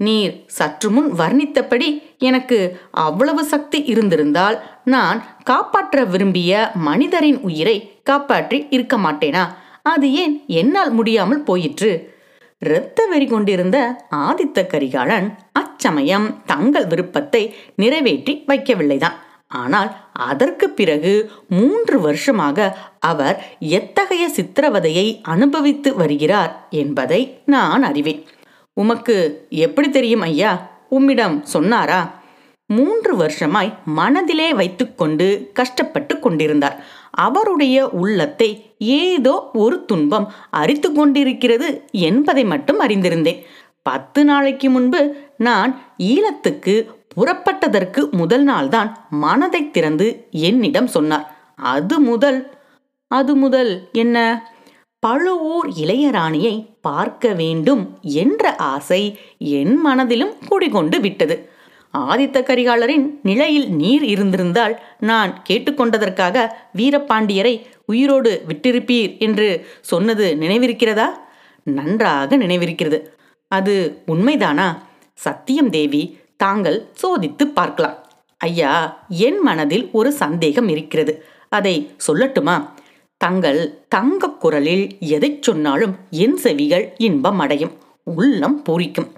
நீர் 0.00 0.34
சற்று 0.46 0.88
முன் 0.90 1.08
வர்ணித்தபடி 1.12 1.88
எனக்கு 2.18 2.58
அவ்வளவு 2.90 3.44
சக்தி 3.44 3.78
இருந்திருந்தால் 3.82 4.56
நான் 4.84 5.18
காப்பாற்ற 5.44 6.04
விரும்பிய 6.04 6.70
மனிதரின் 6.74 7.40
உயிரை 7.40 7.76
காப்பாற்றி 8.02 8.66
இருக்க 8.70 8.96
மாட்டேனா? 8.98 9.44
அது 9.82 10.12
ஏன் 10.12 10.34
என்னால் 10.60 10.90
முடியாமல் 10.90 11.42
போயிற்று? 11.42 11.90
இரத்த 12.62 13.06
வெறி 13.06 13.26
கொண்டிருந்த 13.26 13.78
ஆதித்த 14.10 14.66
கரிகாலன் 14.66 15.28
அச்சமயம் 15.52 16.28
தங்கள் 16.46 16.86
விருப்பத்தை 16.86 17.42
நிறைவேற்றி 17.74 18.34
வைக்கவில்லைதான். 18.46 19.18
ஆனால் 19.62 19.90
அதற்கு 20.12 20.66
பிறகு 20.70 21.12
மூன்று 21.48 21.96
வருஷமாக 22.00 22.76
அவர் 22.98 23.36
எத்தகைய 23.58 24.24
சித்திரவதையை 24.36 25.06
அனுபவித்து 25.34 25.90
வருகிறார் 25.94 26.52
என்பதை 26.82 27.20
நான் 27.46 27.82
அறிவேன். 27.82 28.22
உமக்கு 28.82 29.16
எப்படி 29.50 29.88
தெரியும் 29.90 30.20
ஐயா? 30.20 30.52
உம்மிடம் 30.88 31.36
சொன்னாரா? 31.44 32.00
மூன்று 32.70 33.12
வருஷமாய் 33.16 33.70
மனதிலே 33.98 34.48
வைத்துக்கொண்டு 34.54 35.26
கஷ்டப்பட்டு 35.54 36.14
கொண்டிருந்தார். 36.18 36.76
அவருடைய 37.10 37.76
உள்ளத்தை 38.02 38.50
ஏதோ 38.78 39.34
ஒரு 39.54 39.76
துன்பம் 39.84 40.26
அரித்து 40.50 40.88
கொண்டிருக்கிறது 40.92 41.68
என்பதை 41.92 42.44
மட்டும் 42.44 42.80
அறிந்திருந்தேன். 42.80 43.40
பத்து 43.82 44.20
நாளைக்கு 44.24 44.68
முன்பு 44.70 45.00
நான் 45.38 45.72
ஈழத்துக்கு 46.12 46.74
புறப்பட்டதற்கு 47.14 48.00
முதல் 48.10 48.44
நாள்தான் 48.48 48.90
மனதை 49.24 49.62
திறந்து 49.70 50.08
என்னிடம் 50.30 50.90
சொன்னார். 50.96 51.26
அது 51.74 51.96
முதல் 52.10 52.40
அது 53.10 53.32
முதல் 53.36 53.70
என்ன? 53.92 54.16
பழுவூர் 55.00 55.68
இளையராணியை 55.68 56.66
பார்க்க 56.80 57.32
வேண்டும் 57.32 57.98
என்ற 58.02 58.56
ஆசை 58.56 59.18
என் 59.38 59.76
மனதிலும் 59.76 60.34
குடிகொண்டு 60.48 61.00
விட்டது. 61.00 61.48
ஆதித்த 61.98 62.38
கரிகாலரின் 62.42 63.06
நிலையில் 63.22 63.70
நீர் 63.70 64.04
இருந்திருந்தால் 64.04 64.80
நான் 65.00 65.42
கேட்டுக்கொண்டதற்காக 65.48 66.46
வீரபாண்டியரை 66.76 67.66
உயிரோடு 67.86 68.44
விட்டிருப்பீர் 68.48 69.18
என்று 69.18 69.66
சொன்னது 69.80 70.36
நினைவிருக்கிறதா? 70.40 71.06
நன்றாக 71.62 72.36
நினைவிருக்கிறது. 72.36 73.02
அது 73.48 74.02
உண்மைதானா? 74.06 74.78
சத்தியம் 75.14 75.70
தேவி 75.70 76.18
தாங்கள் 76.36 76.86
சோதித்து 77.02 77.44
பார்க்கலாம். 77.44 78.06
ஐயா 78.38 79.04
என் 79.08 79.38
மனதில் 79.38 79.88
ஒரு 79.92 80.12
சந்தேகம் 80.12 80.68
இருக்கிறது. 80.68 81.24
அதை 81.48 81.90
சொல்லட்டுமா? 82.06 82.56
தங்கள் 83.20 83.60
தங்க 83.88 84.28
குரலில் 84.42 84.84
எதை 85.14 85.30
சொன்னாலும் 85.40 85.94
என் 86.24 86.36
செவிகள் 86.36 86.84
இன்பம் 87.06 87.38
அடையும் 87.38 87.72
உள்ளம் 88.18 88.58
பூரிக்கும். 88.66 89.08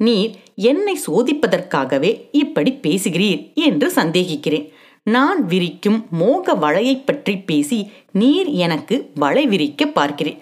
நீர் 0.00 0.32
என்னை 0.70 0.94
சோதிப்பதற்காகவே 1.06 2.10
இப்படி 2.32 2.70
பேசுகிறீர் 2.84 3.40
என்று 3.68 3.88
சந்தேகிக்கிறேன். 3.96 4.66
நான் 5.06 5.40
விரிக்கும் 5.44 5.98
மோக 6.20 6.54
வளையை 6.54 6.96
பற்றி 6.96 7.34
பேசி 7.48 7.78
நீர் 8.12 8.50
எனக்கு 8.66 8.96
வளை 9.14 9.44
விரிக்க 9.46 9.86
பார்க்கிறேன் 9.98 10.38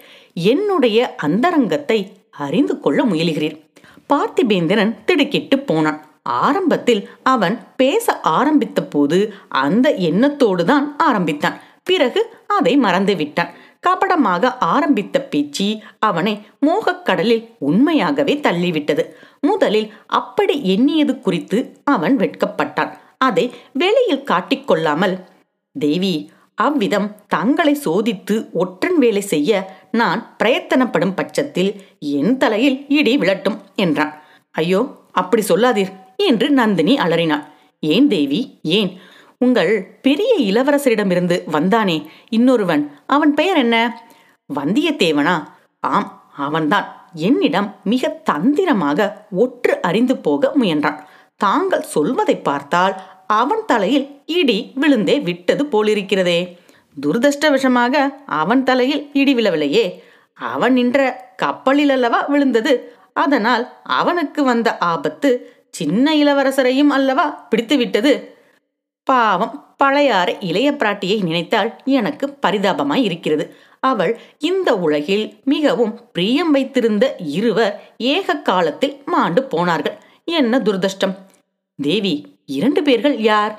என்னுடைய 0.53 0.99
அந்தரங்கத்தை 1.27 1.99
அறிந்து 2.47 2.77
கொள்ள 2.81 3.01
முயலுகிறீர். 3.05 3.57
பார்த்திபேந்திரன் 4.13 4.93
திடுக்கிட்டு 5.05 5.59
போனான். 5.71 5.99
ஆரம்பத்தில் 6.45 7.03
அவன் 7.33 7.57
பேச 7.77 8.07
ஆரம்பித்த 8.37 8.81
போது 8.85 9.19
அந்த 9.65 9.87
எண்ணத்தோடு 10.11 10.65
தான் 10.65 10.87
ஆரம்பித்தான். 11.09 11.57
பிறகு 11.91 12.21
அதை 12.57 12.73
மறந்து 12.77 13.15
விட்டான் 13.17 13.53
கபடமாக 13.87 14.51
ஆரம்பித்த 14.67 15.17
பேச்சு 15.33 15.67
அவனை 15.99 16.33
மோகக்கடலில் 16.67 17.45
உண்மையாகவே 17.59 18.35
தள்ளிவிட்டது. 18.47 19.05
முதலில் 19.41 19.89
அப்படி 20.21 20.55
எண்ணியது 20.75 21.15
குறித்து 21.19 21.59
அவன் 21.85 22.17
வெட்கப்பட்டான். 22.19 22.91
அதை 23.19 23.45
வெளியில் 23.73 24.27
காட்டிக்கொள்ளாமல் 24.31 25.15
தேவி 25.77 26.15
அவ்விதம் 26.59 27.09
தங்களை 27.29 27.75
சோதித்து 27.85 28.37
ஒற்றன் 28.53 28.99
வேலை 28.99 29.23
செய்ய 29.33 29.61
நான் 29.93 30.21
பிரயத்தனப்படும் 30.39 31.15
பட்சத்தில் 31.15 31.71
என் 32.15 32.35
தலையில் 32.37 32.79
இடி 32.99 33.13
விழட்டும் 33.19 33.59
என்றான். 33.75 34.13
ஐயோ 34.55 34.81
அப்படி 35.13 35.43
சொல்லாதீர் 35.43 35.93
என்று 36.29 36.47
நந்தினி 36.51 36.95
அலறினாள். 37.05 37.45
ஏன் 37.83 38.09
தேவி? 38.09 38.41
ஏன்? 38.77 38.91
உங்கள் 39.41 39.99
பெரிய 40.03 40.37
இளவரசரிடமிருந்து 40.39 41.37
வந்தானே 41.53 42.07
இன்னொருவன். 42.29 42.93
அவன் 43.07 43.35
பெயர் 43.35 43.57
என்ன? 43.57 44.03
வந்தியத்தேவனா? 44.55 45.43
ஆம் 45.81 46.31
அவன்தான். 46.37 47.11
என்னிடம் 47.13 47.77
மிக 47.85 48.09
தந்திரமாக 48.09 49.27
ஒற்று 49.39 49.81
அறிந்து 49.81 50.17
போக 50.17 50.53
முயன்றான். 50.61 50.99
தாங்கள் 51.37 51.83
சொல்வதை 51.83 52.37
பார்த்தால் 52.37 52.95
அவன் 53.27 53.65
தலையில் 53.67 54.21
இடி 54.27 54.73
விழுந்தே 54.75 55.21
விட்டது 55.21 55.65
போலிருக்கிறதே. 55.65 56.59
துரதிருஷ்டவசமாக 57.01 58.15
அவன் 58.27 58.65
தலையில் 58.65 59.11
இடி 59.13 59.35
விழவில்லையே. 59.35 60.03
அவன் 60.35 60.73
நின்ற 60.73 61.31
கப்பலில் 61.37 61.91
அல்லவா 61.91 62.25
விழுந்தது? 62.25 62.97
அதனால் 63.13 63.69
அவனுக்கு 63.83 64.45
வந்த 64.45 64.79
ஆபத்து 64.79 65.55
சின்ன 65.71 66.15
இளவரசரையும் 66.15 66.87
அல்லவா 66.87 67.49
பிடித்துவிட்டது? 67.51 68.37
பாவம் 69.09 69.77
பழையாற 69.83 70.37
இளைய 70.41 70.73
பிராட்டியை 70.73 71.23
நினைத்தால் 71.23 71.71
எனக்கு 71.85 72.39
பரிதாபமாய் 72.47 73.03
இருக்கிறது. 73.03 73.45
அவள் 73.81 74.21
இந்த 74.39 74.77
உலகில் 74.77 75.25
மிகவும் 75.45 75.95
பிரியம் 76.13 76.51
வைத்திருந்த 76.51 77.17
இருவர் 77.17 77.75
ஏக 77.97 78.37
காலத்தில் 78.37 79.03
மாண்டு 79.07 79.43
போனார்கள். 79.45 79.97
என்ன 80.25 80.59
துர்தஷ்டம்? 80.59 81.15
தேவி 81.83 82.15
இரண்டு 82.47 82.83
பேர்கள் 82.83 83.17
யார்? 83.21 83.55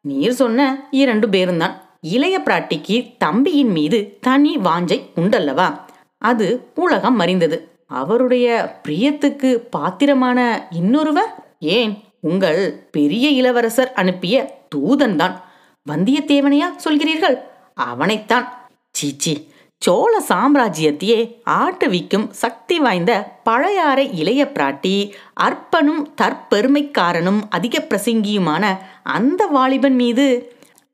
நீர் 0.00 0.32
சொன்ன 0.32 0.88
இரண்டு 0.90 1.28
பேருந்தான். 1.28 1.74
இளைய 2.00 2.40
பிராட்டிக்கு 2.44 3.14
தம்பியின் 3.18 3.70
மீது 3.70 4.18
தனி 4.20 4.56
வாஞ்சை 4.56 4.98
உண்டல்லவா? 5.16 5.68
அது 6.18 6.46
உலகம் 6.74 7.20
மறிந்தது 7.20 7.58
அவருடைய 7.86 8.76
பிரியத்துக்கு 8.88 9.50
பாத்திரமான 9.70 10.68
இன்னொருவர்? 10.70 11.34
ஏன்? 11.60 11.94
உங்கள் 12.20 12.88
பெரிய 12.90 13.28
இளவரசர் 13.28 13.92
அனுப்பிய 13.92 14.60
தூதன்தான். 14.74 15.36
வந்தியத்தேவனையா 15.86 16.68
சொல்கிறீர்கள்? 16.84 17.38
அவனைத்தான். 17.74 18.46
சீச்சி 18.90 19.50
சோழ 19.82 20.24
சாம்ராஜ்யத்தையே 20.28 21.36
ஆட்டுவிக்கும் 21.50 22.26
சக்தி 22.30 22.78
வாய்ந்த 22.78 23.12
பழையாறை 23.42 24.04
இளைய 24.18 24.42
பிராட்டி 24.54 25.10
அற்பனும் 25.34 26.14
தற்பெருமைக்காரனும் 26.22 27.40
அதிக 27.48 27.86
பிரசங்கியுமான 27.88 28.64
அந்த 29.02 29.46
வாலிபன் 29.46 29.94
மீது 29.94 30.26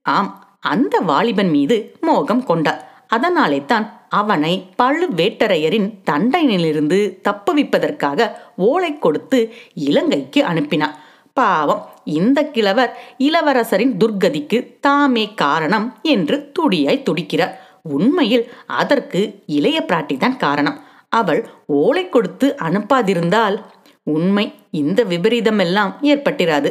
ஆம் 0.02 0.30
அந்த 0.60 1.00
வாலிபன் 1.00 1.50
மீது 1.50 1.76
மோகம் 2.00 2.44
கொண்டார் 2.44 2.84
அதனாலே 3.06 3.64
தான் 3.64 3.86
அவனை 4.08 4.54
பழுவேட்டரையரின் 4.82 5.88
தண்டனையிலிருந்து 6.10 6.98
தப்புவிப்பதற்காக 7.22 8.30
ஓலை 8.56 8.98
கொடுத்து 8.98 9.54
இலங்கைக்கு 9.74 10.42
அனுப்பினார் 10.44 10.96
பாவம். 11.38 11.82
இந்த 12.04 12.44
கிழவர் 12.44 12.92
இளவரசரின் 13.18 13.94
துர்கதிக்கு 14.00 14.58
தாமே 14.80 15.24
காரணம் 15.34 15.86
என்று 16.02 16.36
துடியாய் 16.52 17.04
துடிக்கிறார். 17.04 17.54
உண்மையில் 17.82 18.44
அதற்கு 18.66 19.20
இளைய 19.46 19.78
பிராட்டிதான் 19.88 20.36
காரணம். 20.36 20.78
அவள் 21.08 21.42
ஓலை 21.66 22.08
கொடுத்து 22.08 22.46
அனுப்பாதிருந்தால் 22.62 23.56
உண்மை 24.02 24.44
இந்த 24.70 25.04
விபரீதமெல்லாம் 25.04 25.92
ஏற்பட்டிராது. 26.02 26.70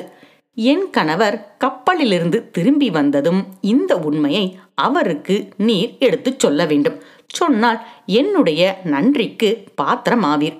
என் 0.55 0.85
கணவர் 0.89 1.35
கப்பலிலிருந்து 1.57 2.39
திரும்பி 2.51 2.89
வந்ததும் 2.89 3.41
இந்த 3.61 3.93
உண்மையை 4.09 4.45
அவருக்கு 4.75 5.35
நீர் 5.57 5.91
எடுத்துச் 5.99 6.39
சொல்ல 6.39 6.65
வேண்டும். 6.65 6.97
சொன்னால் 7.39 7.79
என்னுடைய 8.05 8.61
நன்றிக்கு 8.83 9.49
பாத்திரமாவீர். 9.81 10.57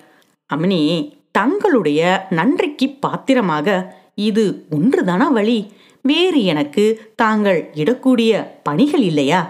அமினி 0.54 0.82
தங்களுடைய 1.38 2.02
நன்றிக்கு 2.30 2.88
பாத்திரமாக 3.00 3.68
இது 4.16 4.44
ஒன்றுதானா 4.72 5.28
வழி? 5.32 5.60
வேறு 6.02 6.40
எனக்கு 6.44 6.84
தாங்கள் 7.16 7.60
இடக்கூடிய 7.76 8.32
பணிகள் 8.64 9.02
இல்லையா? 9.02 9.42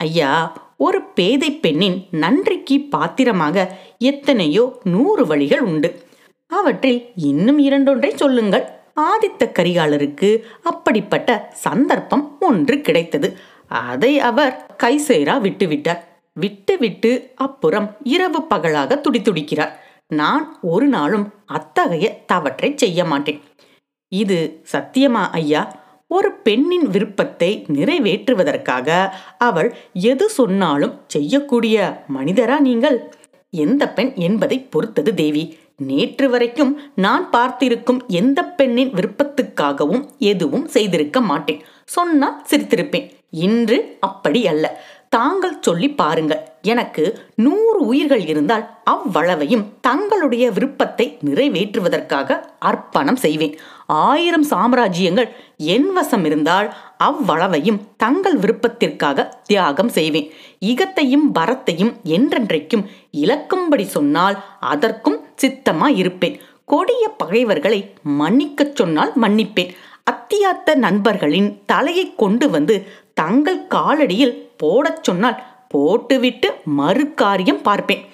ஐயா 0.00 0.30
ஒரு 0.76 0.98
பேதை 1.16 1.50
பெண்ணின் 1.64 1.98
நன்றிக்கு 2.22 2.76
பாத்திரமாக 2.94 3.56
எத்தனையோ 3.98 4.64
நூறு 4.84 5.26
வழிகள் 5.26 5.60
உண்டு. 5.60 5.90
அவற்றில் 6.50 7.00
இன்னும் 7.14 7.58
இரண்டொன்றை 7.58 8.10
சொல்லுங்கள். 8.14 8.66
ஆதித்த 9.08 9.42
கரிகாலருக்கு 9.58 10.30
அப்படிப்பட்ட 10.62 11.30
சந்தர்ப்பம் 11.66 12.24
ஒன்று 12.40 12.80
கிடைத்தது. 12.80 13.30
அதை 13.68 14.12
அவர் 14.30 14.54
கைசேரா 14.82 15.36
விட்டுவிட்டார். 15.46 16.02
விட்டுவிட்டு 16.32 17.12
அப்புறம் 17.36 17.86
இரவு 18.14 18.40
பகலாக 18.42 19.00
துடித்துடிக்கிறார் 19.04 19.72
நான் 20.10 20.58
ஒரு 20.62 20.86
நாளும் 20.86 21.32
அத்தகைய 21.46 22.22
தவற்றை 22.26 22.72
செய்ய 22.76 23.04
மாட்டேன். 23.04 23.40
இது 24.08 24.62
சத்தியமா 24.72 25.22
ஐயா? 25.30 25.62
ஒரு 26.08 26.32
பெண்ணின் 26.32 26.88
விருப்பத்தை 26.88 27.64
நிறைவேற்றுவதற்காக 27.68 29.08
அவள் 29.38 29.74
எது 29.92 30.28
சொன்னாலும் 30.28 31.00
செய்யக்கூடிய 31.06 32.04
மனிதரா 32.06 32.60
நீங்கள்? 32.60 33.14
எந்த 33.50 33.88
பெண் 33.88 34.12
என்பதை 34.16 34.58
பொறுத்தது 34.58 35.14
தேவி. 35.14 35.58
நேற்று 35.76 36.30
வரைக்கும் 36.30 36.80
நான் 36.94 37.30
பார்த்திருக்கும் 37.30 38.02
எந்த 38.08 38.44
பெண்ணின் 38.44 38.90
விருப்பத்துக்காகவும் 38.90 40.08
எதுவும் 40.18 40.66
செய்திருக்க 40.66 41.20
மாட்டேன். 41.20 41.62
சொன்னால் 41.84 42.44
சிரித்திருப்பேன். 42.50 43.10
இன்று 43.30 43.96
அப்படி 44.00 44.46
அல்ல. 44.46 44.84
தாங்கள் 45.14 45.56
சொல்லி 45.60 45.88
பாருங்கள். 45.90 46.42
எனக்கு 46.62 47.04
நூறு 47.34 47.78
உயிர்கள் 47.86 48.26
இருந்தால் 48.26 48.64
அவ்வளவையும் 48.84 49.64
தங்களுடைய 49.80 50.50
விருப்பத்தை 50.50 51.06
நிறைவேற்றுவதற்காக 51.24 52.38
அர்ப்பணம் 52.58 53.16
செய்வேன். 53.16 53.54
ஆயிரம் 53.86 54.46
சாம்ராஜ்யங்கள் 54.50 55.28
என் 55.56 55.92
வசம் 55.92 56.24
இருந்தால் 56.24 56.74
அவ்வளவையும் 56.98 57.80
தங்கள் 57.96 58.38
விருப்பத்திற்காக 58.38 59.28
தியாகம் 59.42 59.88
செய்வேன். 59.88 60.30
இகத்தையும் 60.60 61.26
பரத்தையும் 61.34 61.92
என்றென்றைக்கும் 62.04 62.86
இழக்கும்படி 63.12 63.86
சொன்னால் 63.86 64.38
அதற்கும் 64.60 65.20
சித்தமாய் 65.42 65.96
இருப்பேன் 65.96 66.38
கொடிய 66.64 67.04
பகைவர்களை 67.08 67.92
மன்னிக்கச் 68.18 68.76
சொன்னால் 68.76 69.12
மன்னிப்பேன். 69.20 69.72
அத்தியாத்த 70.10 70.74
நண்பர்களின் 70.74 71.48
தலையை 71.66 72.14
கொண்டு 72.16 72.50
வந்து 72.50 72.74
தங்கள் 73.14 73.66
காலடியில் 73.70 74.48
போடச் 74.56 75.04
சொன்னால் 75.04 75.42
போட்டுவிட்டு 75.68 76.54
மறு 76.64 77.14
காரியம் 77.14 77.62
பார்ப்பேன். 77.62 78.04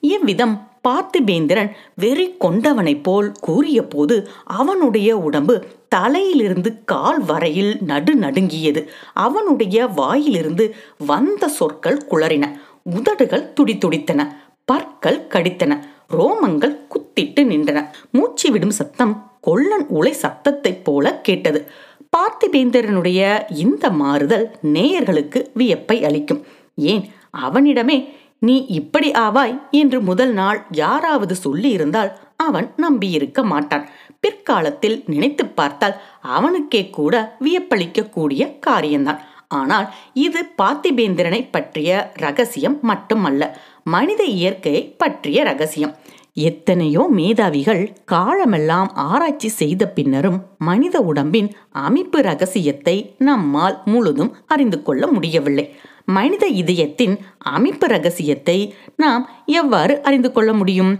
இவ்விதம் 0.00 0.68
பார்த்திபேந்திரன் 0.88 1.70
வெறி 1.94 2.34
கொண்டவனைப் 2.38 3.02
போல் 3.02 3.32
கூறிய 3.40 3.82
போது 3.82 4.28
அவனுடைய 4.44 5.18
உடம்பு 5.18 5.66
தலையிலிருந்து 5.88 6.84
கால் 6.84 7.20
வரையில் 7.20 7.78
நடு 7.80 8.14
நடுங்கியது. 8.14 8.90
அவனுடைய 9.12 9.86
வாயிலிருந்து 9.86 10.74
வந்த 10.98 11.48
சொற்கள் 11.48 12.06
குளறின. 12.10 12.52
உதடுகள் 12.82 13.52
துடித்துடித்தன 13.60 14.36
பற்கள் 14.64 15.26
கடித்தன. 15.28 15.78
ரோமங்கள் 16.10 16.76
குத்திட்டு 16.88 17.40
நின்றன. 17.42 17.86
மூச்சு 18.12 18.50
விடும் 18.50 18.70
சத்தம் 18.70 19.32
கொல்லன் 19.40 19.86
உலை 19.88 20.14
சத்தத்தைப் 20.22 20.84
போல 20.84 21.20
கேட்டது. 21.20 21.70
பார்த்திபேந்திரனுடைய 22.14 23.20
இந்த 23.48 23.90
மாறுதல் 23.90 24.44
நேயர்களுக்கு 24.74 25.40
வியப்பை 25.54 26.04
அளிக்கும். 26.04 26.42
ஏன்? 26.74 27.04
அவனிடமே 27.30 27.96
நீ 28.38 28.56
இப்படி 28.78 29.10
ஆவாய் 29.10 29.54
என்று 29.70 30.00
முதல் 30.00 30.32
நாள் 30.32 30.58
யாராவது 30.70 31.34
சொல்லி 31.34 31.70
இருந்தால் 31.70 32.10
அவன் 32.36 32.74
நம்பியிருக்க 32.76 33.42
மாட்டான். 33.44 33.84
பிற்காலத்தில் 34.20 34.96
நினைத்து 35.06 35.46
பார்த்தால் 35.46 35.96
அவனுக்கே 36.20 36.82
கூட 36.90 37.36
வியப்பளிக்கக்கூடிய 37.44 38.58
காரியம்தான் 38.58 39.20
ஆனால் 39.48 39.86
இது 40.26 40.40
பார்த்திபேந்திரனை 40.62 41.48
பற்றிய 41.50 42.12
ரகசியம் 42.14 42.78
மட்டுமல்ல. 42.82 43.42
மனித 43.84 44.22
இயற்கையை 44.24 44.82
பற்றிய 44.98 45.42
ரகசியம். 45.42 45.94
எத்தனையோ 46.36 47.02
மேதாவிகள் 47.16 47.82
காலமெல்லாம் 48.04 48.88
ஆராய்ச்சி 48.94 49.48
செய்த 49.48 49.88
பின்னரும் 49.88 50.38
மனித 50.58 51.00
உடம்பின் 51.00 51.48
அமைப்பு 51.70 52.20
ரகசியத்தை 52.20 53.14
நம்மால் 53.18 53.82
முழுதும் 53.84 54.36
அறிந்து 54.46 54.82
கொள்ள 54.82 55.06
முடியவில்லை. 55.06 55.74
மனித 56.04 56.46
இதயத்தின் 56.46 57.14
அமைப்பு 57.38 57.86
ரகசியத்தை 57.86 58.74
நாம் 58.96 59.28
எவ்வாறு 59.46 60.02
அறிந்து 60.02 60.32
கொள்ள 60.32 60.52
முடியும்? 60.52 60.92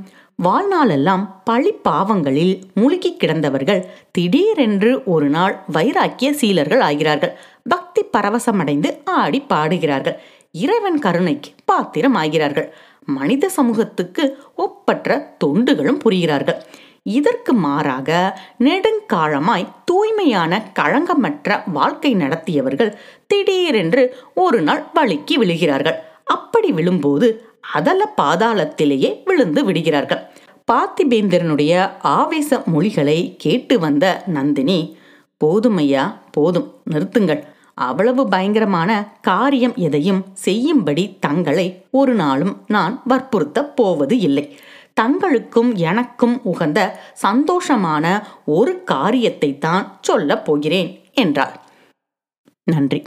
வாழ்நாளெல்லாம் 0.42 1.24
பழி 1.44 1.72
பாவங்களில் 1.88 2.54
முழுகி 2.74 3.16
கிடந்தவர்கள் 3.16 3.82
திடீரென்று 4.10 5.02
ஒரு 5.04 5.28
நாள் 5.28 5.56
வைராக்கிய 5.72 6.30
சீலர்கள் 6.32 6.80
ஆகிறார்கள். 6.80 7.34
பக்தி 7.68 8.02
பரவசமடைந்து 8.16 8.90
ஆடி 9.04 9.40
பாடுகிறார்கள். 9.40 10.18
இறைவன் 10.50 10.98
கருணைக்கு 10.98 11.50
பாத்திரம் 11.64 12.14
ஆகிறார்கள். 12.14 12.68
மனித 13.06 13.48
சமூகத்துக்கு 13.48 14.38
ஒப்பற்ற 14.54 15.36
தொண்டுகளும் 15.44 16.00
புரிகிறார்கள். 16.04 16.60
இதற்கு 17.02 17.52
மாறாக 17.52 18.40
நெடுங்காலமாய் 18.58 19.68
தூய்மையான 19.84 20.72
களங்கமற்ற 20.78 21.62
வாழ்க்கை 21.72 22.14
நடத்தியவர்கள் 22.14 22.96
திடீரென்று 23.26 24.16
ஒரு 24.34 24.62
நாள் 24.62 24.84
வழுக்கி 24.94 25.38
விழுகிறார்கள். 25.38 25.94
அப்படி 26.24 26.72
விழும்போது 26.72 27.48
அதல 27.60 28.12
பாதாளத்திலேயே 28.16 29.22
விழுந்து 29.24 29.64
விடுகிறார்கள். 29.64 30.22
பார்த்திபேந்திரனுடைய 30.72 31.90
ஆவேச 32.00 32.62
மொழிகளை 32.66 33.34
கேட்டு 33.38 33.78
வந்த 33.78 34.22
நந்தினி 34.26 34.96
போதுமையா 35.44 36.14
போதும் 36.30 36.72
நிறுத்துங்கள். 36.90 37.42
அவ்வளவு 37.74 38.28
பயங்கரமான 38.28 38.90
காரியம் 39.20 39.74
எதையும் 39.76 40.24
செய்யும்படி 40.32 41.16
தங்களை 41.20 41.66
ஒரு 41.90 42.14
நாளும் 42.14 42.64
நான் 42.66 43.02
வற்புறுத்தப் 43.08 43.74
போவது 43.74 44.18
இல்லை. 44.18 44.58
தங்களுக்கும் 45.00 45.74
எனக்கும் 45.74 46.40
உகந்த 46.42 46.80
சந்தோஷமான 47.22 48.22
ஒரு 48.44 48.82
காரியத்தை 48.84 49.58
தான் 49.58 49.98
சொல்லப் 50.00 50.44
போகிறேன் 50.44 50.90
என்றார் 51.14 51.62
நன்றி. 52.64 53.02